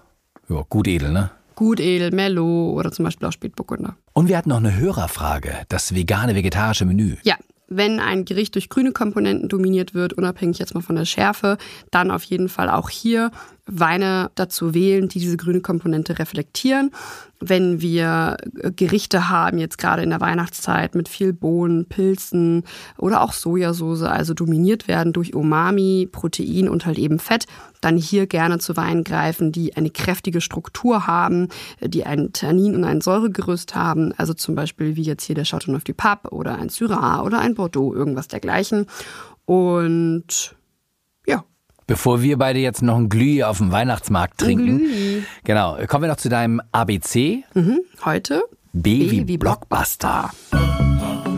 ja, 0.49 0.65
gut 0.69 0.89
edel, 0.89 1.13
ne? 1.13 1.31
Gutedel, 1.61 2.11
Merlot 2.11 2.75
oder 2.75 2.91
zum 2.91 3.05
Beispiel 3.05 3.29
auch 3.29 3.33
Spätburgunder. 3.33 3.95
Und 4.13 4.29
wir 4.29 4.37
hatten 4.37 4.49
noch 4.49 4.57
eine 4.57 4.77
Hörerfrage, 4.77 5.53
das 5.69 5.95
vegane, 5.95 6.35
vegetarische 6.35 6.85
Menü. 6.85 7.17
Ja, 7.23 7.37
wenn 7.69 8.01
ein 8.01 8.25
Gericht 8.25 8.57
durch 8.57 8.69
grüne 8.69 8.93
Komponenten 8.93 9.49
dominiert 9.49 9.95
wird, 9.95 10.13
unabhängig 10.13 10.59
jetzt 10.59 10.75
mal 10.75 10.81
von 10.81 10.97
der 10.97 11.05
Schärfe, 11.05 11.57
dann 11.93 12.11
auf 12.11 12.25
jeden 12.25 12.49
Fall 12.49 12.69
auch 12.69 12.91
hier 12.91 13.31
Weine 13.71 14.31
dazu 14.35 14.75
wählen, 14.75 15.09
die 15.09 15.21
diese 15.21 15.37
grüne 15.37 15.61
Komponente 15.61 16.19
reflektieren. 16.19 16.91
Wenn 17.39 17.81
wir 17.81 18.37
äh, 18.61 18.71
Gerichte 18.71 19.29
haben, 19.31 19.59
jetzt 19.59 19.79
gerade 19.79 20.03
in 20.03 20.11
der 20.11 20.21
Weihnachtszeit 20.21 20.95
mit 20.95 21.09
viel 21.09 21.33
Bohnen, 21.33 21.87
Pilzen 21.87 22.65
oder 22.99 23.23
auch 23.23 23.33
Sojasauce, 23.33 24.03
also 24.03 24.35
dominiert 24.35 24.89
werden 24.89 25.13
durch 25.13 25.35
Umami, 25.35 26.09
Protein 26.11 26.69
und 26.69 26.85
halt 26.85 26.99
eben 26.99 27.19
Fett, 27.19 27.47
dann 27.81 27.97
hier 27.97 28.27
gerne 28.27 28.59
zu 28.59 28.77
Weinen 28.77 29.05
greifen, 29.05 29.53
die 29.53 29.77
eine 29.77 29.91
kräftige 29.91 30.41
Struktur 30.41 31.07
haben, 31.07 31.49
die 31.81 32.05
ein 32.05 32.33
Tannin 32.33 32.75
und 32.75 32.85
ein 32.85 33.01
Säuregerüst 33.01 33.75
haben, 33.75 34.13
also 34.17 34.35
zum 34.35 34.55
Beispiel 34.55 34.97
wie 34.97 35.03
jetzt 35.03 35.25
hier 35.25 35.35
der 35.35 35.45
Chateauneuf 35.45 35.85
du 35.85 35.95
Pape 35.95 36.31
oder 36.31 36.59
ein 36.59 36.69
Syrah 36.69 37.23
oder 37.23 37.39
ein 37.39 37.55
Bordeaux, 37.55 37.95
irgendwas 37.95 38.29
dergleichen. 38.29 38.87
Und 39.47 40.55
Bevor 41.91 42.23
wir 42.23 42.39
beide 42.39 42.61
jetzt 42.61 42.83
noch 42.83 42.97
ein 42.99 43.09
Glüh 43.09 43.43
auf 43.43 43.59
dem 43.59 43.73
Weihnachtsmarkt 43.73 44.39
trinken. 44.39 45.27
Genau, 45.43 45.77
kommen 45.89 46.05
wir 46.05 46.09
noch 46.09 46.19
zu 46.19 46.29
deinem 46.29 46.63
ABC. 46.71 47.43
mhm, 47.53 47.81
heute 48.05 48.45
B 48.73 49.11
wie 49.11 49.27
wie 49.27 49.37
Blockbuster. 49.37 50.31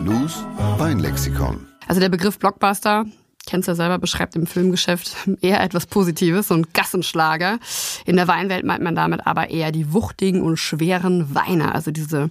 Blues 0.03 0.45
Weinlexikon. 0.77 1.65
Also 1.87 1.99
der 1.99 2.09
Begriff 2.09 2.37
Blockbuster, 2.37 3.07
kennst 3.47 3.67
du 3.67 3.71
ja 3.71 3.75
selber, 3.75 3.97
beschreibt 3.97 4.35
im 4.35 4.45
Filmgeschäft 4.45 5.15
eher 5.41 5.59
etwas 5.59 5.87
Positives, 5.87 6.49
so 6.49 6.53
ein 6.53 6.67
Gassenschlager. 6.71 7.57
In 8.05 8.15
der 8.15 8.27
Weinwelt 8.27 8.63
meint 8.63 8.83
man 8.83 8.93
damit 8.93 9.25
aber 9.25 9.49
eher 9.49 9.71
die 9.71 9.91
wuchtigen 9.91 10.43
und 10.43 10.57
schweren 10.57 11.33
Weine, 11.33 11.73
also 11.73 11.89
diese 11.89 12.29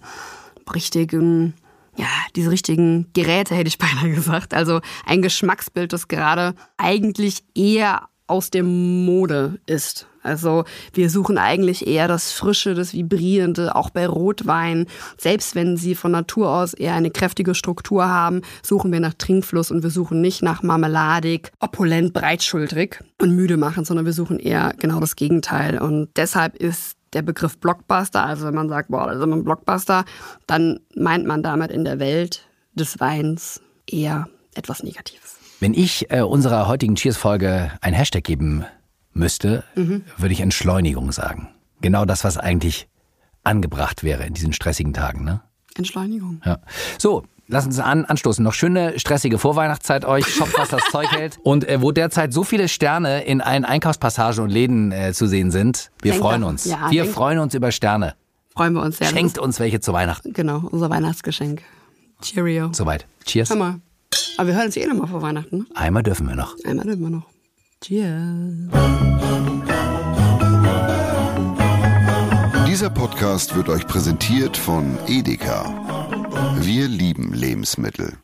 richtigen, 0.72 1.54
ja, 1.96 2.06
diese 2.36 2.52
richtigen 2.52 3.08
Geräte, 3.14 3.56
hätte 3.56 3.66
ich 3.66 3.78
beinahe 3.78 4.12
gesagt. 4.14 4.54
Also 4.54 4.80
ein 5.06 5.22
Geschmacksbild, 5.22 5.92
das 5.92 6.06
gerade 6.06 6.54
eigentlich 6.76 7.42
eher 7.56 8.02
aus 8.32 8.48
der 8.48 8.62
Mode 8.62 9.58
ist. 9.66 10.06
Also 10.22 10.64
wir 10.94 11.10
suchen 11.10 11.36
eigentlich 11.36 11.86
eher 11.86 12.08
das 12.08 12.32
Frische, 12.32 12.72
das 12.72 12.94
Vibrierende, 12.94 13.76
auch 13.76 13.90
bei 13.90 14.06
Rotwein. 14.06 14.86
Selbst 15.18 15.54
wenn 15.54 15.76
sie 15.76 15.94
von 15.94 16.12
Natur 16.12 16.48
aus 16.50 16.72
eher 16.72 16.94
eine 16.94 17.10
kräftige 17.10 17.54
Struktur 17.54 18.08
haben, 18.08 18.40
suchen 18.62 18.90
wir 18.90 19.00
nach 19.00 19.12
Trinkfluss 19.12 19.70
und 19.70 19.82
wir 19.82 19.90
suchen 19.90 20.22
nicht 20.22 20.42
nach 20.42 20.62
marmeladig, 20.62 21.52
opulent, 21.60 22.14
breitschultrig 22.14 23.04
und 23.20 23.36
müde 23.36 23.58
machen, 23.58 23.84
sondern 23.84 24.06
wir 24.06 24.14
suchen 24.14 24.38
eher 24.38 24.72
genau 24.78 24.98
das 24.98 25.14
Gegenteil. 25.14 25.78
Und 25.78 26.08
deshalb 26.16 26.56
ist 26.56 26.96
der 27.12 27.20
Begriff 27.20 27.58
Blockbuster, 27.58 28.24
also 28.24 28.46
wenn 28.46 28.54
man 28.54 28.70
sagt, 28.70 28.88
boah, 28.88 29.08
das 29.08 29.16
ist 29.16 29.22
ein 29.22 29.44
Blockbuster, 29.44 30.06
dann 30.46 30.80
meint 30.96 31.26
man 31.26 31.42
damit 31.42 31.70
in 31.70 31.84
der 31.84 31.98
Welt 31.98 32.48
des 32.74 32.98
Weins 32.98 33.60
eher 33.86 34.28
etwas 34.54 34.82
Negatives. 34.82 35.21
Wenn 35.62 35.74
ich 35.74 36.10
äh, 36.10 36.22
unserer 36.22 36.66
heutigen 36.66 36.96
Cheers-Folge 36.96 37.70
ein 37.80 37.94
Hashtag 37.94 38.24
geben 38.24 38.64
müsste, 39.12 39.62
Mhm. 39.76 40.02
würde 40.16 40.32
ich 40.32 40.40
Entschleunigung 40.40 41.12
sagen. 41.12 41.50
Genau 41.80 42.04
das, 42.04 42.24
was 42.24 42.36
eigentlich 42.36 42.88
angebracht 43.44 44.02
wäre 44.02 44.24
in 44.26 44.34
diesen 44.34 44.52
stressigen 44.52 44.92
Tagen. 44.92 45.22
Ne? 45.22 45.40
Entschleunigung. 45.76 46.40
Ja. 46.44 46.58
So, 46.98 47.22
lass 47.46 47.64
uns 47.64 47.78
an, 47.78 48.04
anstoßen. 48.06 48.42
Noch 48.44 48.54
schöne, 48.54 48.98
stressige 48.98 49.38
Vorweihnachtszeit 49.38 50.04
euch. 50.04 50.26
Shoppt, 50.26 50.58
was 50.58 50.70
das 50.70 50.82
Zeug 50.90 51.12
hält. 51.12 51.38
Und 51.44 51.68
äh, 51.68 51.80
wo 51.80 51.92
derzeit 51.92 52.32
so 52.32 52.42
viele 52.42 52.68
Sterne 52.68 53.22
in 53.22 53.40
allen 53.40 53.64
Einkaufspassagen 53.64 54.42
und 54.42 54.50
Läden 54.50 54.90
äh, 54.90 55.12
zu 55.12 55.28
sehen 55.28 55.52
sind, 55.52 55.92
wir 56.02 56.10
Denkt 56.10 56.26
freuen 56.26 56.42
uns. 56.42 56.64
ja, 56.64 56.90
wir 56.90 57.04
freuen 57.04 57.38
uns 57.38 57.54
über 57.54 57.70
Sterne. 57.70 58.16
Freuen 58.52 58.72
wir 58.72 58.82
uns 58.82 58.98
sehr. 58.98 59.06
Schenkt 59.06 59.38
uns 59.38 59.60
welche 59.60 59.78
zu 59.78 59.92
Weihnachten. 59.92 60.32
Genau, 60.32 60.66
unser 60.72 60.90
Weihnachtsgeschenk. 60.90 61.62
Cheerio. 62.20 62.70
Soweit. 62.72 63.06
Cheers. 63.24 63.54
Mal. 63.54 63.76
Aber 64.36 64.48
wir 64.48 64.54
hören 64.54 64.66
uns 64.66 64.76
eh 64.76 64.86
nochmal 64.86 65.08
vor 65.08 65.22
Weihnachten. 65.22 65.58
Ne? 65.58 65.66
Einmal 65.74 66.02
dürfen 66.02 66.26
wir 66.28 66.34
noch. 66.34 66.56
Einmal 66.64 66.88
immer 66.88 67.10
noch. 67.10 67.26
Cheers. 67.80 68.70
Dieser 72.66 72.90
Podcast 72.90 73.54
wird 73.54 73.68
euch 73.68 73.86
präsentiert 73.86 74.56
von 74.56 74.98
Edeka. 75.06 75.64
Wir 76.60 76.88
lieben 76.88 77.32
Lebensmittel. 77.34 78.16